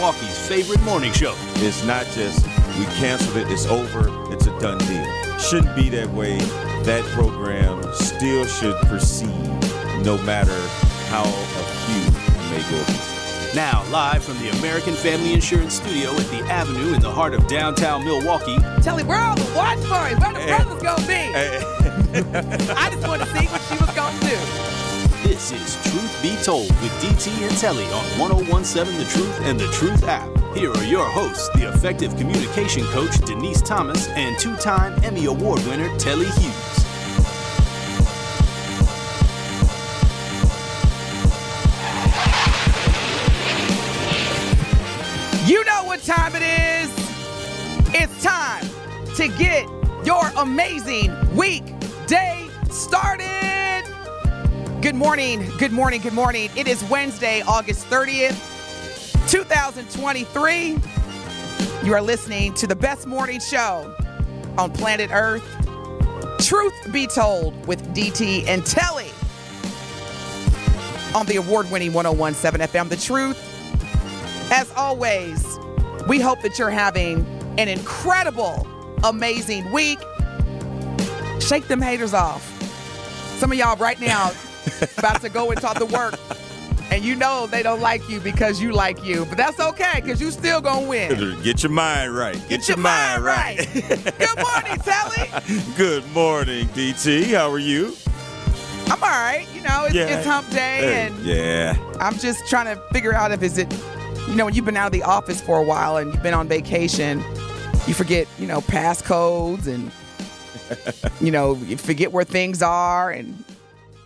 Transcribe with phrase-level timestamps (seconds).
[0.00, 1.34] Milwaukee's favorite morning show.
[1.56, 2.46] It's not just
[2.78, 5.04] we canceled it, it's over, it's a done deal.
[5.38, 6.38] Shouldn't be that way.
[6.84, 9.28] That program still should proceed
[10.02, 10.56] no matter
[11.10, 12.10] how a few
[12.48, 13.54] may go.
[13.54, 17.46] Now, live from the American Family Insurance Studio at the Avenue in the heart of
[17.46, 20.14] downtown Milwaukee, Tell Telly, where all the watch party?
[20.14, 20.56] Where the eh.
[20.56, 21.12] brothers gonna be?
[21.12, 21.58] Hey.
[21.58, 22.74] Eh.
[22.74, 24.69] I just want to see what she was gonna do.
[25.22, 29.66] This is Truth Be Told with DT and Telly on 1017 The Truth and The
[29.68, 30.28] Truth app.
[30.54, 35.64] Here are your hosts, the effective communication coach Denise Thomas and two time Emmy Award
[35.66, 36.80] winner Telly Hughes.
[45.48, 46.90] You know what time it is.
[47.94, 48.66] It's time
[49.16, 49.68] to get
[50.04, 53.49] your amazing weekday started.
[54.82, 56.48] Good morning, good morning, good morning.
[56.56, 60.78] It is Wednesday, August 30th, 2023.
[61.84, 63.94] You are listening to the best morning show
[64.56, 65.44] on planet Earth.
[66.38, 69.10] Truth be told with DT and Telly
[71.14, 72.88] on the award winning 1017 FM.
[72.88, 73.36] The truth
[74.50, 75.58] as always,
[76.08, 77.26] we hope that you're having
[77.58, 78.66] an incredible,
[79.04, 79.98] amazing week.
[81.38, 82.46] Shake them haters off.
[83.38, 84.32] Some of y'all right now
[84.98, 86.18] about to go and talk to work,
[86.90, 90.20] and you know they don't like you because you like you, but that's okay because
[90.20, 91.40] you still gonna win.
[91.42, 92.40] Get your mind right.
[92.48, 93.68] Get, your, mind right.
[93.72, 95.30] Good morning, Telly.
[95.76, 97.34] Good morning, DT.
[97.34, 97.94] How are you?
[98.86, 99.46] I'm all right.
[99.54, 101.76] You know, it's, it's hump day, and yeah.
[102.00, 103.72] I'm just trying to figure out if is it,
[104.28, 106.34] you know, when you've been out of the office for a while and you've been
[106.34, 107.22] on vacation,
[107.86, 109.90] you forget, you know, passcodes and,
[111.20, 113.10] you know, you forget where things are.
[113.10, 113.44] And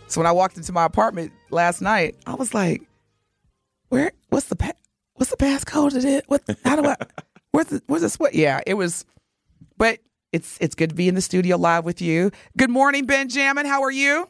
[0.07, 2.81] so when I walked into my apartment last night, I was like,
[3.89, 4.71] where, what's the, pa-
[5.15, 6.25] what's the passcode to it?
[6.27, 6.95] What, how do I,
[7.51, 8.33] where's the, where's the sweat?
[8.35, 9.05] Yeah, it was,
[9.77, 9.99] but
[10.31, 12.31] it's, it's good to be in the studio live with you.
[12.57, 13.65] Good morning, Benjamin.
[13.65, 14.29] How are you?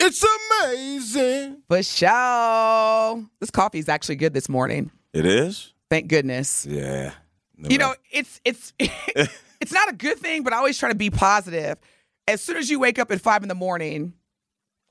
[0.00, 0.24] It's
[0.64, 1.62] amazing.
[1.68, 3.24] For sure.
[3.40, 4.90] This coffee is actually good this morning.
[5.12, 5.72] It is?
[5.90, 6.66] Thank goodness.
[6.66, 7.12] Yeah.
[7.56, 10.96] No You know, it's it's it's not a good thing, but I always try to
[10.96, 11.78] be positive.
[12.26, 14.14] As soon as you wake up at five in the morning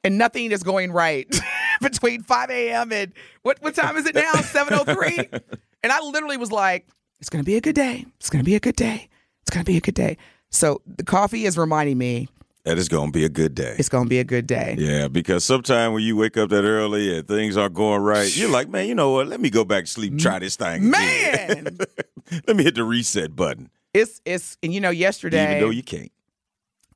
[0.03, 1.27] and nothing is going right
[1.81, 2.91] between 5 a.m.
[2.91, 3.13] and
[3.43, 4.31] what what time is it now?
[4.41, 5.29] 703.
[5.83, 6.87] And I literally was like,
[7.19, 8.05] it's gonna be a good day.
[8.19, 9.09] It's gonna be a good day.
[9.41, 10.17] It's gonna be a good day.
[10.49, 12.27] So the coffee is reminding me
[12.63, 13.75] that is going to be a good day.
[13.79, 14.75] it's gonna be a good day.
[14.77, 18.51] Yeah, because sometime when you wake up that early and things aren't going right, you're
[18.51, 19.27] like, man, you know what?
[19.27, 20.89] Let me go back to sleep, try this thing.
[20.89, 21.77] again." Man,
[22.47, 25.83] Let me hit the reset button, it's it's and you know yesterday even though you
[25.83, 26.11] can't.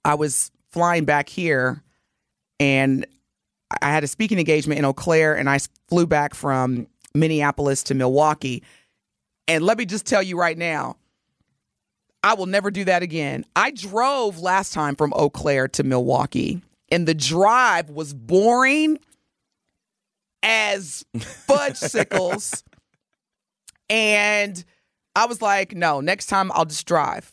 [0.06, 1.82] I was flying back here
[2.60, 3.06] and
[3.82, 7.96] I had a speaking engagement in Eau Claire and I flew back from Minneapolis to
[7.96, 8.64] Milwaukee.
[9.48, 10.98] And let me just tell you right now,
[12.24, 13.46] I will never do that again.
[13.56, 19.00] I drove last time from Eau Claire to Milwaukee and the drive was boring
[20.44, 22.64] as fudge sickles.
[23.90, 24.64] and
[25.16, 27.32] I was like, no, next time I'll just drive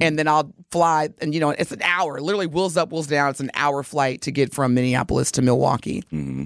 [0.00, 1.08] and then I'll fly.
[1.20, 3.30] And you know, it's an hour, literally wheels up, wheels down.
[3.30, 6.04] It's an hour flight to get from Minneapolis to Milwaukee.
[6.10, 6.44] hmm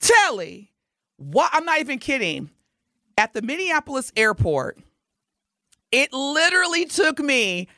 [0.00, 0.72] Telly,
[1.16, 1.50] what?
[1.52, 2.50] I'm not even kidding.
[3.18, 4.78] At the Minneapolis airport,
[5.92, 7.68] it literally took me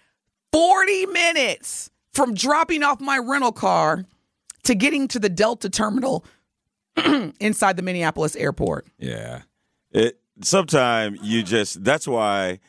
[0.52, 4.04] 40 minutes from dropping off my rental car
[4.62, 6.24] to getting to the Delta terminal
[7.40, 8.86] inside the Minneapolis airport.
[8.98, 9.42] Yeah.
[9.90, 12.60] It sometime you just that's why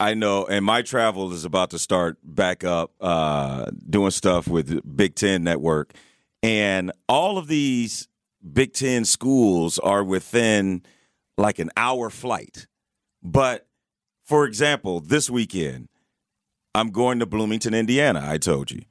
[0.00, 4.80] I know and my travel is about to start back up uh doing stuff with
[4.96, 5.92] Big 10 network
[6.42, 8.08] and all of these
[8.52, 10.82] Big 10 schools are within
[11.36, 12.66] like an hour flight.
[13.22, 13.66] But
[14.24, 15.88] for example, this weekend
[16.74, 18.82] I'm going to Bloomington, Indiana, I told you.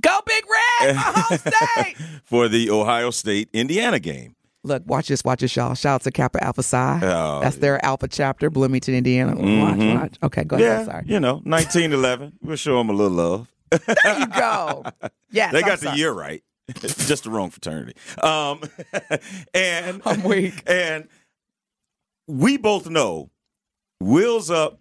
[0.00, 0.44] Go Big
[0.80, 1.96] Red, my home state.
[2.24, 4.34] for the Ohio State Indiana game.
[4.64, 5.74] Look, watch this, watch this, y'all.
[5.74, 7.00] Shout out to Kappa Alpha Psi.
[7.02, 9.32] Oh, That's their Alpha chapter, Bloomington, Indiana.
[9.36, 9.44] Watch,
[9.78, 10.00] Mhm.
[10.00, 10.14] watch.
[10.22, 10.66] Okay, go ahead.
[10.68, 11.04] Yeah, I'm sorry.
[11.06, 12.32] you know, 1911.
[12.42, 13.52] we'll show them a little love.
[13.70, 14.84] There you go.
[15.30, 16.42] Yeah, they I'm got the year right.
[16.80, 17.94] Just the wrong fraternity.
[18.22, 18.60] Um,
[19.52, 20.62] and I'm weak.
[20.66, 21.08] And
[22.28, 23.30] we both know
[24.00, 24.78] wheels up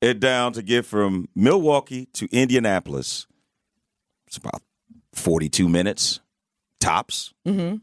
[0.00, 3.26] and down to get from Milwaukee to Indianapolis.
[4.28, 4.62] It's about
[5.12, 6.20] 42 minutes
[6.78, 7.34] tops.
[7.46, 7.78] Mm-hmm.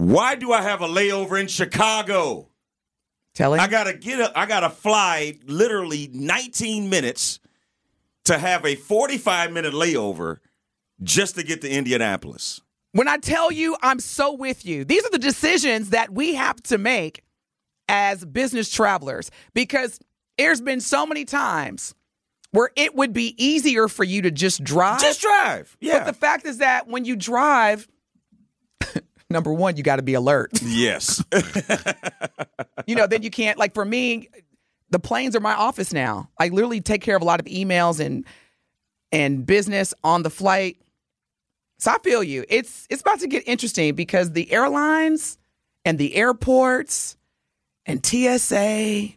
[0.00, 2.48] Why do I have a layover in Chicago?
[3.34, 3.60] Tell Telling.
[3.60, 4.32] I gotta get up.
[4.34, 7.38] I gotta fly literally 19 minutes
[8.24, 10.38] to have a 45 minute layover
[11.02, 12.62] just to get to Indianapolis.
[12.92, 14.86] When I tell you, I'm so with you.
[14.86, 17.22] These are the decisions that we have to make
[17.86, 20.00] as business travelers because
[20.38, 21.94] there's been so many times
[22.52, 25.00] where it would be easier for you to just drive.
[25.02, 25.76] Just drive.
[25.78, 25.98] Yeah.
[25.98, 27.86] But the fact is that when you drive,
[29.30, 30.50] number one, you got to be alert.
[30.62, 31.24] yes.
[32.86, 34.28] you know, then you can't, like for me,
[34.90, 36.28] the planes are my office now.
[36.38, 38.24] I literally take care of a lot of emails and
[39.12, 40.76] and business on the flight.
[41.78, 42.44] So I feel you.
[42.48, 45.38] It's it's about to get interesting because the airlines
[45.84, 47.16] and the airports
[47.86, 49.08] and TSA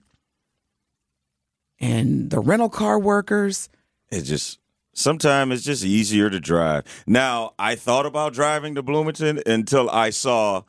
[1.80, 3.70] and the rental car workers.
[4.10, 4.60] It just
[4.94, 6.84] sometimes it's just easier to drive.
[7.08, 10.64] Now, I thought about driving to Bloomington until I saw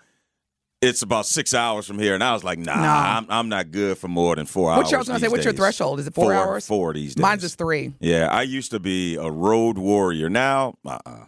[0.82, 3.16] it's about six hours from here, and I was like, nah, Nah.
[3.16, 4.92] I'm, I'm not good for more than four What hours.
[4.92, 5.28] I was gonna say?
[5.28, 5.98] What's your threshold?
[6.00, 6.66] Is it four, hours?
[6.66, 7.22] Four these days.
[7.22, 7.94] Mine's just three.
[8.00, 10.28] Yeah, I used to be a road warrior.
[10.28, 11.24] Now, uh-uh.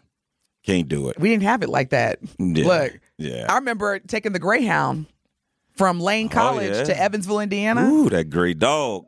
[0.64, 1.18] can't do it.
[1.18, 2.18] We didn't have it like that.
[2.38, 2.66] Yeah.
[2.66, 3.46] Look, Yeah.
[3.48, 5.06] I remember taking the Greyhound
[5.74, 6.84] from Lane oh, College Oh, yeah.
[6.84, 7.88] to Evansville, Indiana.
[7.88, 9.06] Ooh, that great dog.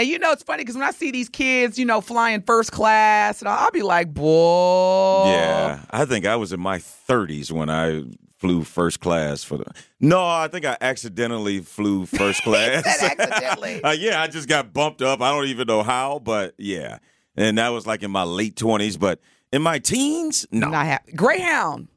[0.00, 2.72] And you know, it's funny because when I see these kids, you know, flying first
[2.72, 5.24] class, and I'll, I'll be like, boy.
[5.26, 8.04] Yeah, I think I was in my 30s when I
[8.38, 9.66] flew first class for the.
[10.00, 12.86] No, I think I accidentally flew first class.
[12.86, 13.84] accidentally.
[13.84, 15.20] Uh, yeah, I just got bumped up.
[15.20, 16.96] I don't even know how, but yeah,
[17.36, 18.98] and that was like in my late 20s.
[18.98, 19.20] But
[19.52, 21.12] in my teens, no, Not happy.
[21.12, 21.88] Greyhound.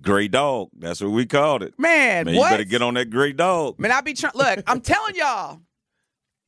[0.00, 0.70] gray dog.
[0.78, 1.74] That's what we called it.
[1.78, 3.78] Man, Man, you better get on that gray dog.
[3.78, 4.32] Man, I be trying.
[4.34, 5.60] Look, I'm telling y'all,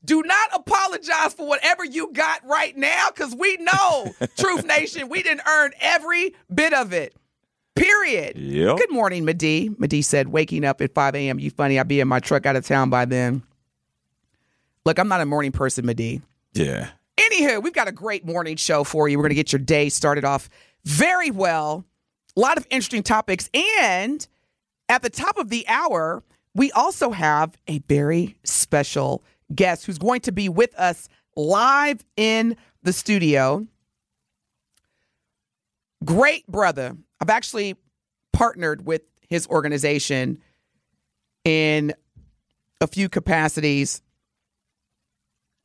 [0.05, 5.23] do not apologize for whatever you got right now, because we know, Truth Nation, we
[5.23, 7.15] didn't earn every bit of it.
[7.75, 8.37] Period.
[8.37, 8.79] Yep.
[8.79, 9.71] Good morning, Madi.
[9.79, 11.39] Madi said, waking up at 5 a.m.
[11.39, 11.79] You funny.
[11.79, 13.43] I'll be in my truck out of town by then.
[14.85, 16.21] Look, I'm not a morning person, Madi.
[16.53, 16.91] Yeah.
[17.17, 19.17] Anywho, we've got a great morning show for you.
[19.17, 20.51] We're going to get your day started off
[20.85, 21.85] very well.
[22.37, 23.49] A lot of interesting topics.
[23.55, 24.27] And
[24.89, 26.23] at the top of the hour,
[26.55, 29.23] we also have a very special
[29.55, 33.67] guest who's going to be with us live in the studio.
[36.05, 36.97] Great brother.
[37.21, 37.77] I've actually
[38.33, 40.39] partnered with his organization
[41.45, 41.95] in
[42.81, 44.03] a few capacities.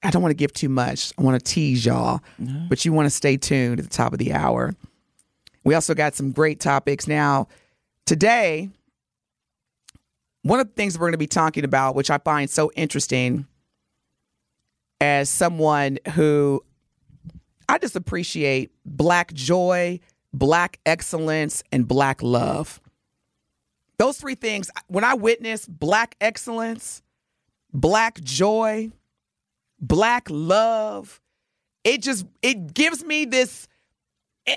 [0.03, 1.11] I don't want to give too much.
[1.17, 2.67] I want to tease y'all, mm-hmm.
[2.67, 4.73] but you want to stay tuned at the top of the hour.
[5.63, 7.07] We also got some great topics.
[7.07, 7.47] Now,
[8.05, 8.69] today,
[10.43, 13.47] one of the things we're going to be talking about, which I find so interesting
[14.99, 16.63] as someone who
[17.69, 19.99] I just appreciate black joy,
[20.33, 22.79] black excellence, and black love.
[23.97, 27.01] Those three things, when I witness black excellence,
[27.73, 28.91] black joy,
[29.79, 31.21] black love
[31.83, 33.67] it just it gives me this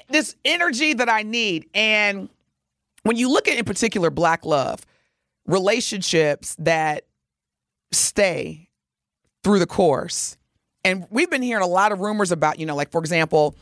[0.08, 2.28] this energy that i need and
[3.02, 4.86] when you look at in particular black love
[5.46, 7.04] relationships that
[7.92, 8.68] stay
[9.44, 10.36] through the course
[10.84, 13.54] and we've been hearing a lot of rumors about you know like for example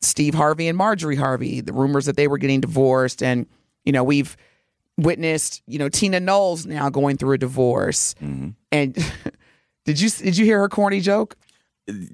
[0.00, 3.46] steve harvey and marjorie harvey the rumors that they were getting divorced and
[3.84, 4.36] you know we've
[4.98, 8.50] witnessed you know tina knowles now going through a divorce mm-hmm.
[8.72, 8.94] and
[9.84, 11.36] did you did you hear her corny joke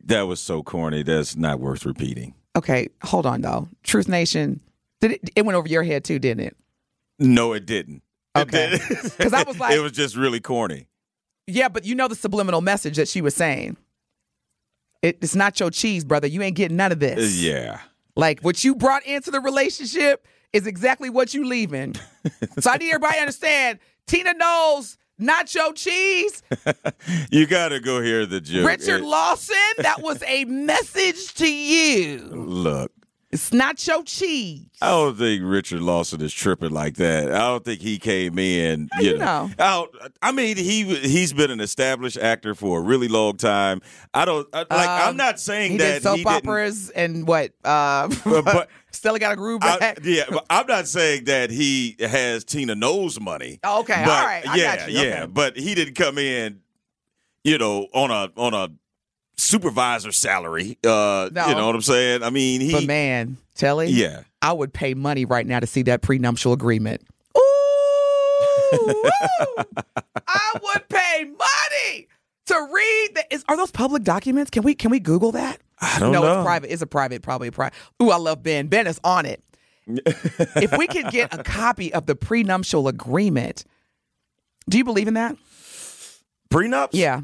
[0.04, 1.02] That was so corny.
[1.02, 2.34] That's not worth repeating.
[2.54, 3.68] Okay, hold on though.
[3.82, 4.60] Truth Nation,
[5.00, 6.56] did it, it went over your head too, didn't it?
[7.18, 8.02] No, it didn't.
[8.36, 8.76] Okay.
[8.76, 9.16] didn't.
[9.18, 10.88] 'Cause I was like- it was just really corny.
[11.46, 13.76] Yeah, but you know the subliminal message that she was saying.
[15.02, 16.26] It, it's not your cheese, brother.
[16.28, 17.40] You ain't getting none of Uh, this.
[17.40, 17.80] Yeah.
[18.14, 21.94] Like what you brought into the relationship is exactly what you leaving.
[22.60, 23.78] so I need everybody to understand.
[24.06, 26.42] Tina knows not your cheese.
[27.30, 28.66] You got to go hear the joke.
[28.66, 32.18] Richard It- Lawson, that was a message to you.
[32.18, 32.92] Look,
[33.32, 34.66] It's not your cheese.
[34.82, 37.32] I don't think Richard Lawson is tripping like that.
[37.32, 38.90] I don't think he came in.
[38.92, 39.88] How You you know, know?
[40.02, 43.80] I, I mean, he he's been an established actor for a really long time.
[44.12, 44.70] I don't I, like.
[44.70, 47.52] I'm Um, not saying He that did soap he operas and what?
[47.64, 50.00] Uh, But- but- Stella got a groove I, back.
[50.04, 53.58] yeah, but I'm not saying that he has Tina Knowles money.
[53.64, 56.60] Oh, okay, but, all right, I yeah, got you, yeah, but he didn't come in,
[57.42, 58.68] you know, on a on a
[59.36, 60.78] supervisor salary.
[60.84, 61.48] Uh, No.
[61.48, 62.22] you know what I'm saying?
[62.22, 64.22] I mean, he, But man, Telly, yeah.
[64.40, 67.02] I would pay money right now to see that prenuptial agreement.
[67.36, 69.04] Ooh.
[70.26, 72.08] I would pay money
[72.46, 74.50] to read the, is, are those public documents?
[74.50, 75.60] Can we can we Google that?
[75.80, 76.38] I don't no, know.
[76.38, 76.72] it's private.
[76.72, 77.74] It's a private, probably a private.
[78.02, 78.68] Ooh, I love Ben.
[78.68, 79.42] Ben is on it.
[79.86, 83.64] if we could get a copy of the prenuptial agreement,
[84.68, 85.36] do you believe in that?
[86.50, 86.90] Prenups?
[86.92, 87.22] Yeah.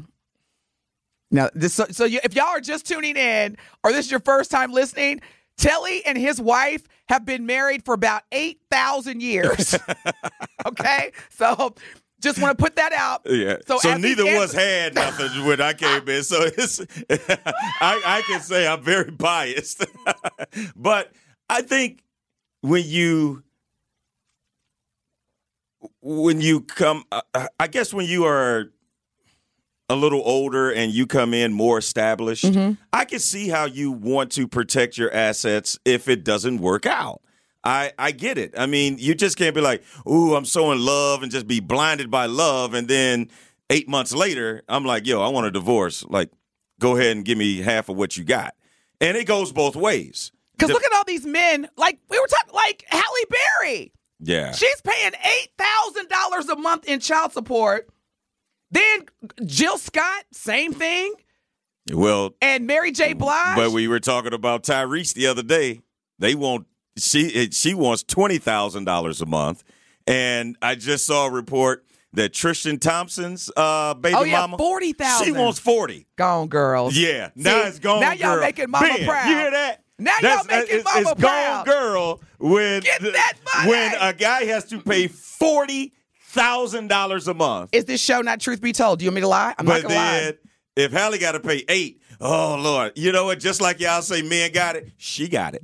[1.31, 4.19] Now, this, so, so you, if y'all are just tuning in, or this is your
[4.19, 5.21] first time listening,
[5.57, 9.75] Telly and his wife have been married for about eight thousand years.
[10.65, 11.75] okay, so
[12.21, 13.21] just want to put that out.
[13.25, 13.57] Yeah.
[13.67, 16.23] So, So, neither was answers- had nothing when I came in.
[16.23, 19.85] So it's I, I can say I'm very biased.
[20.75, 21.11] but
[21.49, 22.03] I think
[22.61, 23.43] when you
[26.01, 27.21] when you come uh,
[27.59, 28.71] I guess when you are
[29.89, 32.73] a little older and you come in more established, mm-hmm.
[32.93, 37.21] I can see how you want to protect your assets if it doesn't work out.
[37.63, 38.53] I, I get it.
[38.57, 41.59] I mean, you just can't be like, ooh, I'm so in love and just be
[41.59, 42.73] blinded by love.
[42.73, 43.29] And then
[43.69, 46.05] eight months later, I'm like, yo, I want a divorce.
[46.05, 46.29] Like,
[46.79, 48.55] go ahead and give me half of what you got.
[49.01, 50.31] And it goes both ways.
[50.53, 53.03] Because The- look at all these men, like we were talking, like Halle
[53.61, 53.93] Berry.
[54.21, 54.51] yeah.
[54.51, 57.89] She's paying eight thousand dollars a month in child support.
[58.71, 59.05] Then
[59.45, 61.13] Jill Scott, same thing,
[61.91, 63.13] well, and Mary J.
[63.13, 63.55] Blige.
[63.55, 65.81] but we were talking about Tyrese the other day.
[66.19, 69.63] They want she she wants twenty thousand dollars a month,
[70.05, 75.23] and I just saw a report that Tristan Thompson's uh, baby Oh, yeah, mama $40,000.
[75.23, 76.07] She wants forty.
[76.15, 76.97] Gone girls.
[76.97, 78.01] Yeah, now See, it's gone.
[78.01, 78.41] now y'all girl.
[78.41, 79.29] making mama Ben, proud.
[79.29, 79.83] You hear that?
[79.99, 81.65] Now y'all making it's, mama it's proud.
[81.65, 83.69] gone girl when Get that money.
[83.69, 85.93] when a guy has to pay forty
[86.29, 87.69] thousand dollars a month.
[87.73, 88.99] Is this show not truth be told?
[88.99, 89.55] Do you want me to lie?
[89.57, 90.37] I'm but not gonna then lie.
[90.83, 93.39] if Halle got to pay eight, oh Lord, you know what?
[93.39, 95.63] Just like y'all say, men got it, she got it.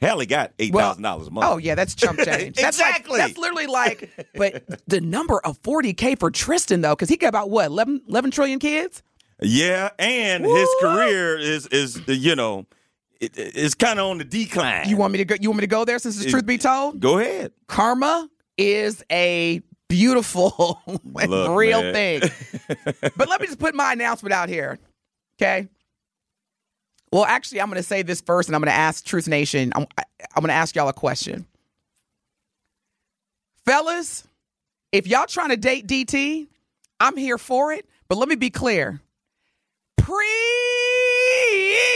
[0.00, 1.46] Halle got eight thousand dollars a month.
[1.46, 2.56] Oh yeah, that's chump change.
[2.56, 3.18] That's like- Exactly.
[3.18, 4.10] that's literally like.
[4.34, 8.30] But the number of 40k for Tristan though, because he got about what 11, 11
[8.30, 9.02] trillion kids.
[9.42, 12.66] Yeah, and his career is is you know
[13.20, 14.88] it, it's kind of on the decline.
[14.88, 15.34] You want me to go?
[15.38, 15.98] You want me to go there?
[15.98, 17.52] Since it's truth be told, go ahead?
[17.66, 22.20] karma is a beautiful Look, real man.
[22.20, 22.30] thing.
[23.16, 24.78] but let me just put my announcement out here.
[25.40, 25.68] Okay.
[27.12, 29.72] Well, actually, I'm going to say this first, and I'm going to ask Truth Nation.
[29.74, 31.46] I'm, I'm going to ask y'all a question,
[33.66, 34.24] fellas.
[34.92, 36.46] If y'all trying to date DT,
[37.00, 37.86] I'm here for it.
[38.08, 39.00] But let me be clear.
[39.96, 40.26] pre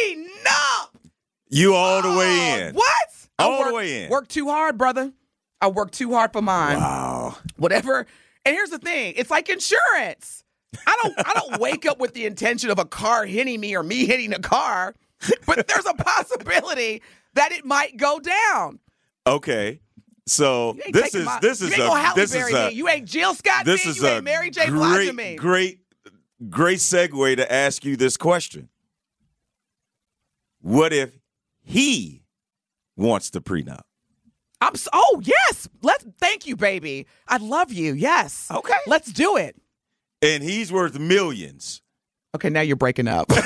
[0.05, 0.91] Prenup.
[1.49, 2.75] You all the oh, way in.
[2.75, 3.09] What?
[3.39, 4.11] I All the way in.
[4.11, 5.13] Work too hard, brother.
[5.61, 6.79] I work too hard for mine.
[6.79, 7.37] Wow.
[7.57, 8.07] Whatever.
[8.45, 10.45] And here's the thing: it's like insurance.
[10.87, 11.15] I don't.
[11.19, 14.35] I don't wake up with the intention of a car hitting me or me hitting
[14.35, 14.95] a car,
[15.47, 17.01] but there's a possibility
[17.35, 18.81] that it might go down.
[19.27, 19.81] Okay.
[20.27, 22.75] So this is my- this is a this is a me.
[22.75, 23.91] You ain't Jill Scott this me.
[23.91, 24.71] is You a ain't Mary J.
[24.71, 25.37] Blige great me.
[25.37, 25.79] great
[26.49, 28.69] great segue to ask you this question.
[30.61, 31.11] What if
[31.63, 32.25] he
[32.97, 33.83] wants the prenup?
[34.66, 34.75] I'm.
[34.76, 35.68] So, oh yes.
[35.83, 36.04] Let's.
[36.18, 37.06] Thank you, baby.
[37.28, 37.94] I love you.
[37.94, 38.49] Yes.
[38.50, 38.75] Okay.
[38.87, 39.56] Let's do it.
[40.23, 41.83] And he's worth millions.
[42.35, 42.49] Okay.
[42.50, 43.30] Now you're breaking up.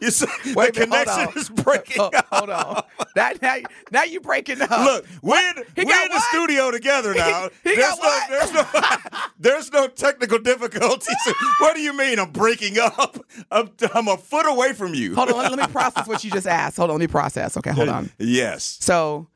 [0.00, 2.26] You see, Wait the a minute, hold connection is breaking Hold, up.
[2.30, 2.82] hold on.
[3.14, 3.56] That now,
[3.90, 4.70] now you're breaking up.
[4.70, 7.48] Look, we're, He we're got in the studio together now.
[7.62, 8.28] he there's got no, what?
[8.30, 11.14] there's no, there's no technical difficulties.
[11.58, 13.18] what do you mean I'm breaking up?
[13.50, 15.14] I'm, I'm a foot away from you.
[15.14, 15.36] Hold on.
[15.38, 16.76] Let, let me process what you just asked.
[16.76, 16.96] Hold on.
[16.96, 17.56] Let me process.
[17.56, 17.72] Okay.
[17.72, 18.10] Hold uh, on.
[18.18, 19.28] Yes, So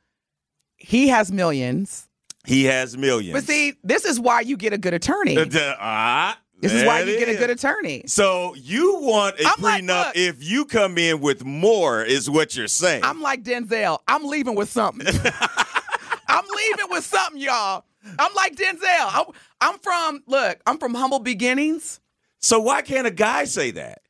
[0.78, 2.08] he has millions.
[2.46, 3.32] he has millions.
[3.34, 5.36] But see, this is why you get a good attorney.
[5.36, 8.04] Uh, ah, This is why you it get a good attorney.
[8.06, 10.16] So you want a I'm like, prenup look.
[10.16, 13.02] if you come in with more, is what you're saying.
[13.04, 13.98] I'm like Denzel.
[14.08, 15.06] I'm leaving with something.
[16.28, 17.84] I'm leaving with something, y'all.
[18.18, 18.82] I'm like Denzel.
[19.12, 19.24] I'm,
[19.60, 22.00] I'm from, look, I'm from humble beginnings.
[22.38, 24.02] so why can't a guy say that?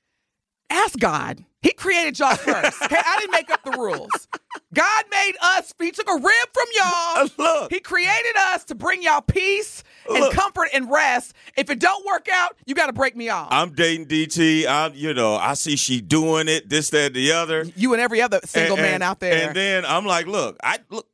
[0.71, 1.45] Ask God.
[1.63, 2.81] He created y'all first.
[2.83, 4.29] Okay, I didn't make up the rules.
[4.73, 5.73] God made us.
[5.81, 7.29] He took a rib from y'all.
[7.39, 7.73] Look.
[7.73, 10.35] He created us to bring y'all peace and Look.
[10.35, 11.35] comfort and rest.
[11.57, 13.49] If it don't work out, you got to break me off.
[13.51, 14.67] I'm dating DT.
[14.69, 17.65] I'm, you know, I see she doing it, this, that, the other.
[17.75, 19.49] you and every other single And- man and- out there.
[19.49, 21.09] And then I'm like, look, I look,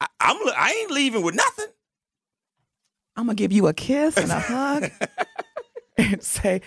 [0.00, 1.66] I, I'm, I ain't leaving with nothing.
[3.16, 4.90] I'm gonna give you a kiss and a hug
[5.98, 6.62] and say,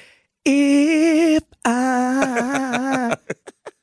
[0.46, 3.18] if I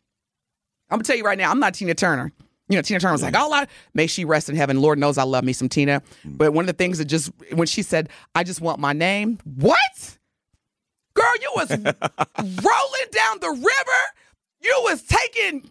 [0.90, 2.32] I'm gonna tell you right now, I'm not Tina Turner.
[2.68, 5.18] You know, Tina Turner was like, "Oh, I may she rest in heaven." Lord knows
[5.18, 6.02] I love me some Tina.
[6.24, 9.38] But one of the things that just when she said, "I just want my name,"
[9.44, 10.18] what?
[11.22, 11.70] Girl, you was
[12.38, 14.00] rolling down the river.
[14.60, 15.70] You was taking.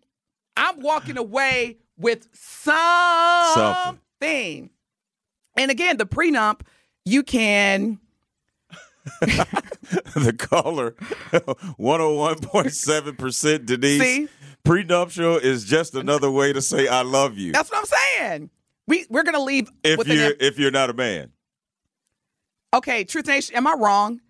[0.55, 3.99] I'm walking away with something.
[4.21, 4.69] Something.
[5.57, 6.61] And again, the prenup,
[7.05, 7.99] you can.
[9.21, 10.91] the caller,
[11.31, 14.01] 101.7% Denise.
[14.01, 14.27] See?
[14.63, 17.51] Prenuptial is just another way to say I love you.
[17.51, 18.51] That's what I'm saying.
[18.87, 21.31] We we're gonna leave if you if you're not a man.
[22.73, 24.21] Okay, Truth Nation, am I wrong?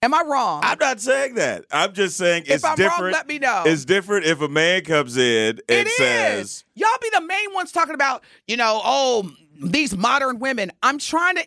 [0.00, 0.60] Am I wrong?
[0.64, 1.64] I'm not saying that.
[1.72, 3.12] I'm just saying If it's I'm wrong, different.
[3.14, 3.64] let me know.
[3.66, 6.64] It's different if a man comes in and It says, is.
[6.74, 9.28] Y'all be the main ones talking about, you know, oh,
[9.60, 10.70] these modern women.
[10.84, 11.46] I'm trying to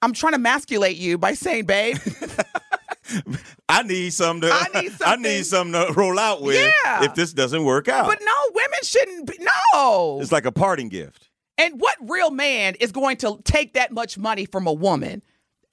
[0.00, 1.98] I'm trying to masculate you by saying, babe,
[3.68, 7.04] I need something to I need I need something to roll out with Yeah.
[7.04, 8.06] if this doesn't work out.
[8.06, 9.38] but no, women shouldn't be
[9.74, 10.18] no.
[10.20, 11.28] it's like a parting gift.
[11.58, 15.22] And what real man is going to take that much money from a woman?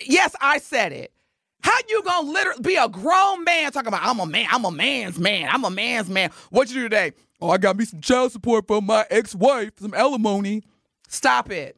[0.05, 1.13] Yes, I said it.
[1.61, 4.71] How you gonna literally be a grown man talking about I'm a man, I'm a
[4.71, 6.31] man's man, I'm a man's man.
[6.49, 7.11] What you do today?
[7.41, 10.63] Oh, I got me some child support from my ex-wife, some alimony.
[11.07, 11.77] Stop it.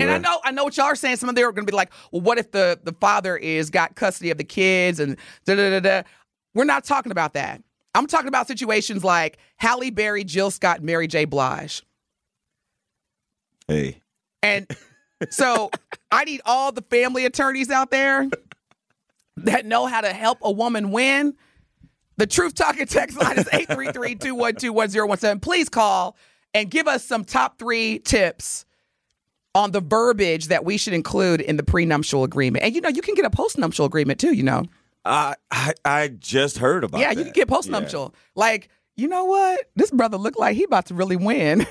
[0.00, 1.16] And I know, I know what y'all are saying.
[1.16, 3.70] Some of them are going to be like, "Well, what if the the father is
[3.70, 6.08] got custody of the kids and da da da da?"
[6.54, 7.62] We're not talking about that.
[7.94, 11.24] I'm talking about situations like Halle Berry, Jill Scott, Mary J.
[11.24, 11.82] Blige,
[13.68, 14.00] Hey.
[14.42, 14.66] and
[15.30, 15.70] so
[16.10, 18.28] I need all the family attorneys out there
[19.36, 21.34] that know how to help a woman win.
[22.16, 25.42] The Truth Talking text line is 833-212-1017.
[25.42, 26.16] Please call
[26.54, 28.64] and give us some top three tips
[29.54, 32.64] on the verbiage that we should include in the prenuptial agreement.
[32.64, 34.64] And you know, you can get a postnuptial agreement too, you know.
[35.04, 37.18] I, I I just heard about yeah, that.
[37.18, 38.12] you can get postnuptial.
[38.34, 39.60] Like, you know what?
[39.76, 41.66] This brother looked like he about to really win.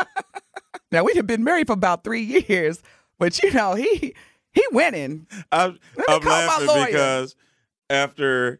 [0.92, 2.82] now we have been married for about three years,
[3.18, 4.14] but you know, he
[4.56, 5.26] he winning.
[5.52, 7.36] I'm, I'm laughing because
[7.90, 8.58] after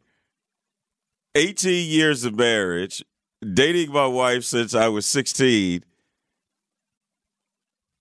[1.35, 3.03] 18 years of marriage,
[3.55, 5.83] dating my wife since I was 16,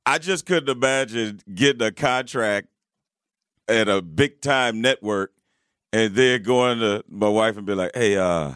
[0.05, 2.67] I just couldn't imagine getting a contract
[3.67, 5.31] at a big time network
[5.93, 8.55] and then going to my wife and be like, "Hey, uh,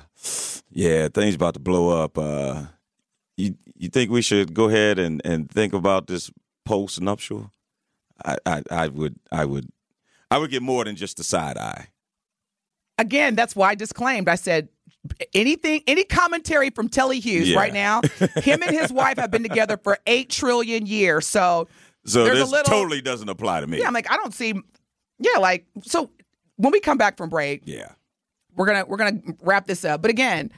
[0.70, 2.18] yeah, things about to blow up.
[2.18, 2.66] Uh,
[3.38, 6.30] you you think we should go ahead and, and think about this
[6.66, 7.52] post nuptial?"
[8.26, 9.68] I, I I would I would
[10.32, 11.88] I would get more than just a side eye.
[12.98, 14.28] Again, that's why I disclaimed.
[14.28, 14.70] I said
[15.34, 17.58] anything, any commentary from Telly Hughes Yeah.
[17.58, 18.02] right now.
[18.36, 21.26] Him and his wife have been together for eight trillion years.
[21.26, 21.68] So
[22.06, 23.80] So There's a this little- totally doesn't apply to me.
[23.80, 24.54] yeah, I'm like, I don't see.
[25.20, 26.10] Yeah, like so.
[26.58, 27.92] When we come back from break, yeah.
[28.56, 30.02] we're gonna we're gonna wrap this up.
[30.02, 30.52] But again,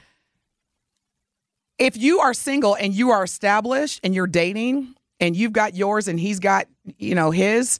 [1.78, 6.08] if you are single and you are established and you're dating and you've got yours
[6.08, 6.66] and he's got
[6.98, 7.78] you know his,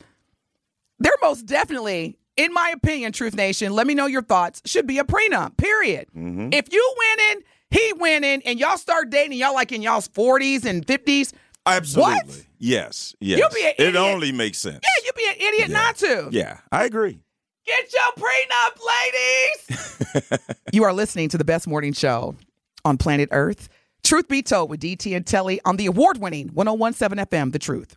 [0.99, 3.73] they're most definitely, in my opinion, Truth Nation.
[3.73, 4.63] Let me know your thoughts.
[4.65, 5.57] Should be a prenup.
[5.57, 6.07] Period.
[6.17, 6.51] Mm-hmm.
[6.53, 10.87] If you winning, he winning, and y'all start dating, y'all like in y'all's forties and
[10.87, 11.33] fifties.
[11.67, 12.13] Absolutely.
[12.15, 12.47] What?
[12.59, 13.15] Yes.
[13.21, 13.39] Yes.
[13.39, 13.95] You'll be an idiot.
[13.95, 14.81] it only makes sense.
[14.83, 15.75] Yeah, you'd be an idiot Yeah.
[15.77, 16.29] not to.
[16.33, 17.21] Yeah, I agree.
[17.65, 18.81] Get your prenup,
[20.17, 20.49] ladies.
[20.73, 22.35] you are listening to the best morning show
[22.85, 23.69] on planet Earth.
[24.03, 27.97] Truth Be Told with DT and Telly on the award winning 1017 FM, The Truth.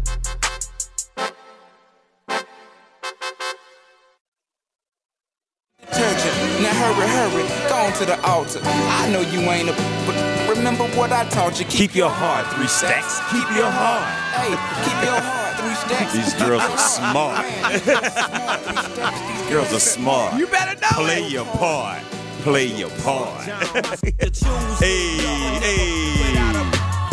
[6.81, 8.59] hurry, hurry, go on to the altar.
[8.63, 9.73] I know you ain't a,
[10.05, 10.15] but
[10.57, 11.65] remember what I taught you.
[11.65, 13.19] Keep your heart three stacks.
[13.31, 14.07] Keep your heart.
[14.35, 14.49] Hey,
[14.85, 16.13] keep your heart three stacks.
[16.13, 17.45] These girls are smart.
[19.27, 20.37] These girls are smart.
[20.39, 21.31] You better know Play it.
[21.31, 22.01] your part.
[22.41, 23.43] Play your part.
[24.79, 25.17] hey,
[25.61, 26.30] hey.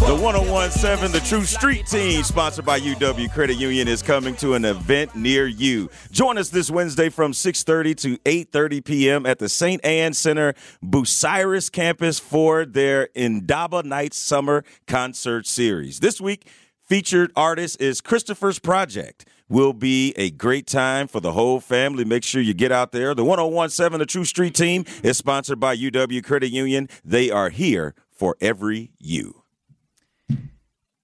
[0.09, 4.65] The 1017, the True Street Team, sponsored by UW Credit Union, is coming to an
[4.65, 5.91] event near you.
[6.11, 9.27] Join us this Wednesday from 6:30 to 8:30 p.m.
[9.27, 9.85] at the St.
[9.85, 16.01] Ann Center, Bucyrus campus for their Indaba Nights Summer Concert Series.
[16.01, 16.49] This week,
[16.87, 19.29] featured artist is Christopher's Project.
[19.51, 22.07] Will be a great time for the whole family.
[22.07, 23.15] Make sure you get out there.
[23.15, 26.89] The 1017, the True Street Team, is sponsored by UW Credit Union.
[27.05, 29.38] They are here for every you.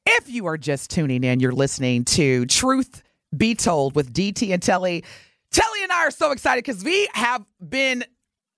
[0.07, 3.03] If you are just tuning in, you're listening to Truth
[3.35, 5.03] Be Told with DT and Telly.
[5.51, 8.05] Telly and I are so excited because we have been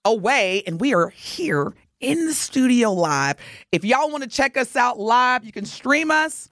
[0.05, 3.37] away and we are here in the studio live.
[3.71, 6.49] If y'all want to check us out live, you can stream us.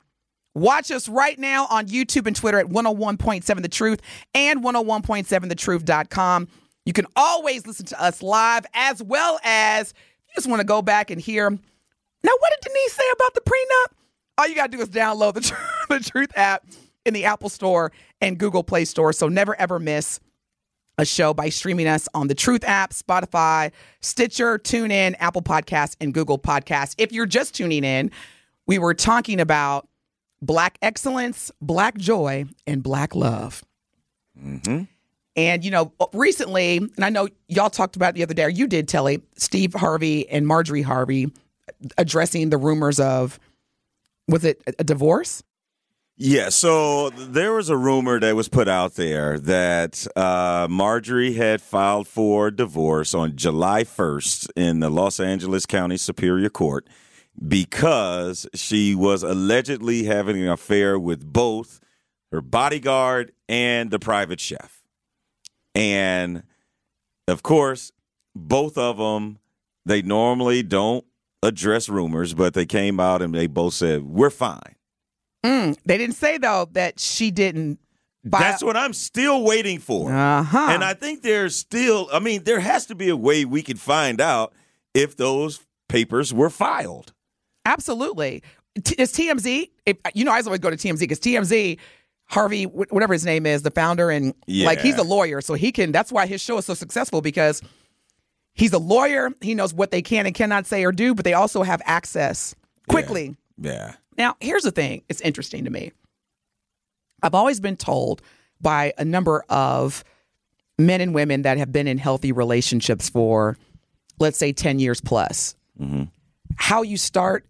[0.54, 4.00] Watch us right now on YouTube and Twitter at 101.7 The Truth
[4.32, 6.48] and 101.7thetruth.com.
[6.86, 9.92] You can always listen to us live as well as
[10.28, 11.50] you just want to go back and hear.
[11.50, 11.58] Now,
[12.38, 13.96] what did Denise say about the prenup?
[14.36, 15.54] All you got to do is download the, Tr-
[15.88, 16.64] the Truth app
[17.04, 19.12] in the Apple Store and Google Play Store.
[19.12, 20.20] So never ever miss
[20.98, 26.14] a show by streaming us on the Truth app, Spotify, Stitcher, TuneIn, Apple Podcasts, and
[26.14, 26.94] Google Podcasts.
[26.98, 28.10] If you're just tuning in,
[28.66, 29.88] we were talking about
[30.40, 33.64] Black excellence, Black joy, and Black love.
[34.40, 34.84] Mm-hmm.
[35.36, 38.48] And, you know, recently, and I know y'all talked about it the other day, or
[38.48, 41.32] you did, Telly, Steve Harvey and Marjorie Harvey
[41.98, 43.40] addressing the rumors of,
[44.28, 45.42] was it a- divorce?
[46.16, 51.60] Yeah, so there was a rumor that was put out there that uh, Marjorie had
[51.60, 56.86] filed for divorce on July 1st in the Los Angeles County Superior Court
[57.48, 61.80] because she was allegedly having an affair with both
[62.30, 64.84] her bodyguard and the private chef.
[65.74, 66.44] And
[67.26, 67.90] of course,
[68.36, 69.38] both of them,
[69.84, 71.04] they normally don't
[71.44, 74.74] address rumors, but they came out and they both said, We're fine.
[75.44, 77.78] Mm, they didn't say, though, that she didn't.
[78.24, 80.10] Buy- That's what I'm still waiting for.
[80.10, 80.66] Uh-huh.
[80.70, 83.76] And I think there's still, I mean, there has to be a way we can
[83.76, 84.54] find out
[84.94, 87.12] if those papers were filed.
[87.66, 88.42] Absolutely.
[88.82, 89.70] T- it's TMZ.
[89.84, 91.78] If, you know, I always go to TMZ because TMZ,
[92.26, 95.92] Harvey, whatever his name is, the founder, and like he's a lawyer, so he can.
[95.92, 97.60] That's why his show is so successful because
[98.54, 99.30] he's a lawyer.
[99.40, 102.54] He knows what they can and cannot say or do, but they also have access
[102.88, 103.36] quickly.
[103.58, 103.94] Yeah.
[104.16, 105.02] Now, here's the thing.
[105.08, 105.92] It's interesting to me.
[107.22, 108.22] I've always been told
[108.60, 110.04] by a number of
[110.78, 113.56] men and women that have been in healthy relationships for,
[114.18, 115.54] let's say, 10 years plus.
[115.80, 116.04] Mm-hmm.
[116.56, 117.46] How you start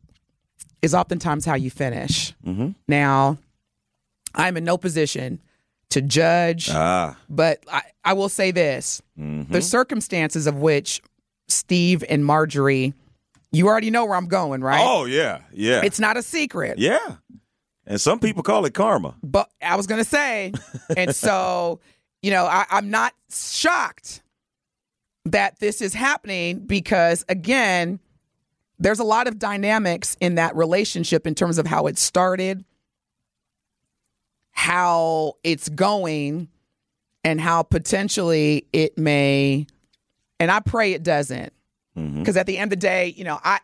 [0.83, 2.35] is oftentimes how you finish.
[2.47, 2.71] Mm-hmm.
[2.89, 3.39] Now,
[4.35, 5.41] I'm in no position
[5.95, 11.01] to judge, Ah, but I, I will say this the circumstances of which
[11.49, 12.95] Steve and Marjorie,
[13.53, 14.81] you already know where I'm going, right?
[14.83, 15.41] oh, yeah.
[15.53, 15.81] Yeah.
[15.85, 16.79] It's not a secret.
[16.79, 17.17] yeah.
[17.87, 19.15] And some people call it karma.
[19.23, 20.53] But I was gonna say,
[20.97, 21.81] and so
[22.23, 24.23] you know, I, I'm not shocked
[25.27, 28.01] that this is happening because again,
[28.79, 32.65] there's a lot of dynamics in that relationship in terms of how it started,
[34.55, 36.49] how it's going,
[37.23, 39.67] and how potentially it may.
[40.41, 41.53] And I pray it doesn't,
[41.95, 43.59] because at the end of the day, you know, I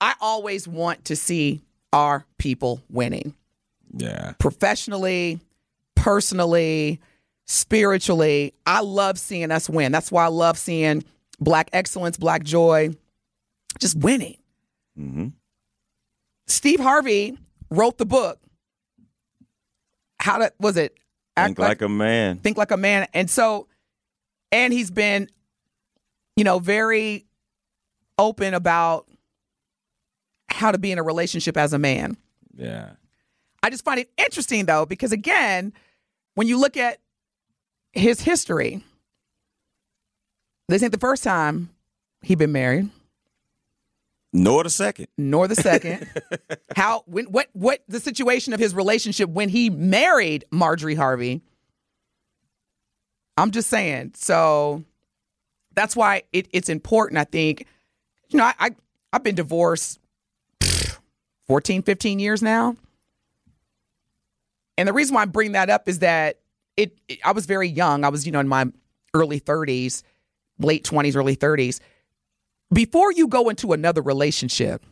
[0.00, 3.34] I always want to see our people winning
[3.96, 4.32] Yeah.
[4.38, 5.40] professionally,
[5.94, 7.00] personally,
[7.46, 8.52] spiritually.
[8.66, 9.92] I love seeing us win.
[9.92, 11.04] That's why I love seeing
[11.40, 12.90] Black excellence, Black joy,
[13.78, 14.36] just winning.
[14.98, 15.28] Mm-hmm.
[16.46, 17.38] Steve Harvey
[17.70, 18.38] wrote the book.
[20.26, 20.98] How to was it?
[21.36, 22.38] Think like a man.
[22.38, 23.68] think like a man, and so,
[24.50, 25.28] and he's been,
[26.34, 27.26] you know, very
[28.18, 29.06] open about
[30.48, 32.16] how to be in a relationship as a man.
[32.56, 32.90] Yeah.
[33.62, 35.72] I just find it interesting though, because again,
[36.34, 36.98] when you look at
[37.92, 38.82] his history,
[40.68, 41.70] this ain't the first time
[42.22, 42.90] he been married,
[44.36, 45.08] Nor the second.
[45.16, 46.06] nor the second.
[46.76, 51.40] How when what what the situation of his relationship when he married Marjorie Harvey.
[53.38, 54.12] I'm just saying.
[54.14, 54.84] So
[55.74, 57.66] that's why it, it's important, I think.
[58.28, 58.70] You know, I, I
[59.12, 60.00] I've been divorced
[60.60, 60.98] pff,
[61.46, 62.76] 14, 15 years now.
[64.78, 66.40] And the reason why I bring that up is that
[66.76, 68.04] it, it I was very young.
[68.04, 68.66] I was, you know, in my
[69.14, 70.02] early 30s.
[70.58, 71.80] late 20s, early 30s,
[72.72, 74.84] before you go into another relationship,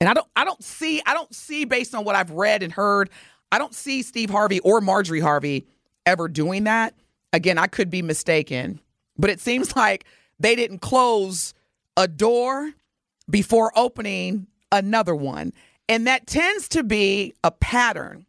[0.00, 2.72] and I don't I don't see I don't see based on what I've read and
[2.72, 3.10] heard,
[3.50, 5.66] I don't see Steve Harvey or Marjorie Harvey
[6.04, 6.94] ever doing that.
[7.32, 8.80] Again, I could be mistaken,
[9.18, 10.04] but it seems like
[10.38, 11.54] they didn't close
[11.96, 12.72] a door
[13.28, 15.52] before opening another one.
[15.88, 18.26] And that tends to be a pattern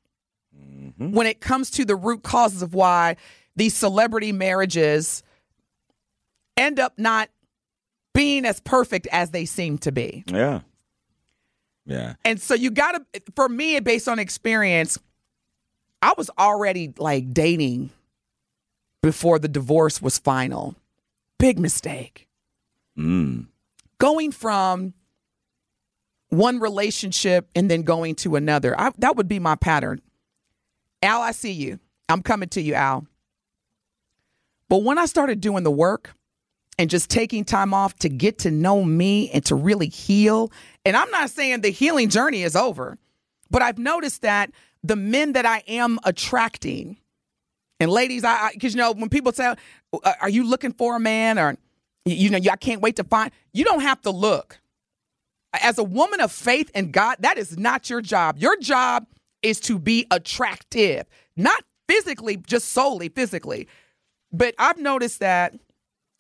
[0.56, 1.12] mm-hmm.
[1.12, 3.18] when it comes to the root causes of why
[3.56, 5.24] these celebrity marriages
[6.56, 7.30] end up not
[8.18, 10.24] being as perfect as they seem to be.
[10.26, 10.62] Yeah.
[11.86, 12.16] Yeah.
[12.26, 14.98] And so you got to, for me, based on experience,
[16.02, 17.92] I was already like dating
[19.04, 20.76] before the divorce was final.
[21.38, 22.28] Big mistake.
[22.98, 23.50] Mm.
[24.00, 24.96] Going from
[26.30, 28.78] one relationship and then going to another.
[28.80, 30.02] I, that would be my pattern.
[31.04, 31.80] Al, I see you.
[32.10, 33.06] I'm coming to you, Al.
[34.70, 36.17] But when I started doing the work
[36.78, 40.52] and just taking time off to get to know me and to really heal,
[40.86, 42.98] and I'm not saying the healing journey is over,
[43.50, 44.52] but I've noticed that
[44.84, 46.98] the men that I am attracting,
[47.80, 49.56] and ladies, I because you know when people say,
[49.94, 51.58] "Uh, "Are you looking for a man?" or
[52.06, 53.32] you know, I can't wait to find.
[53.54, 54.60] You don't have to look.
[55.62, 58.38] As a woman of faith and God, that is not your job.
[58.38, 59.08] Your job
[59.42, 63.68] is to be attractive, not physically, just solely physically.
[64.32, 65.56] But I've noticed that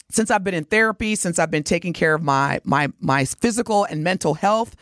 [0.10, 3.84] since I've been in therapy, since I've been taking care of my my my physical
[3.86, 4.76] and mental health,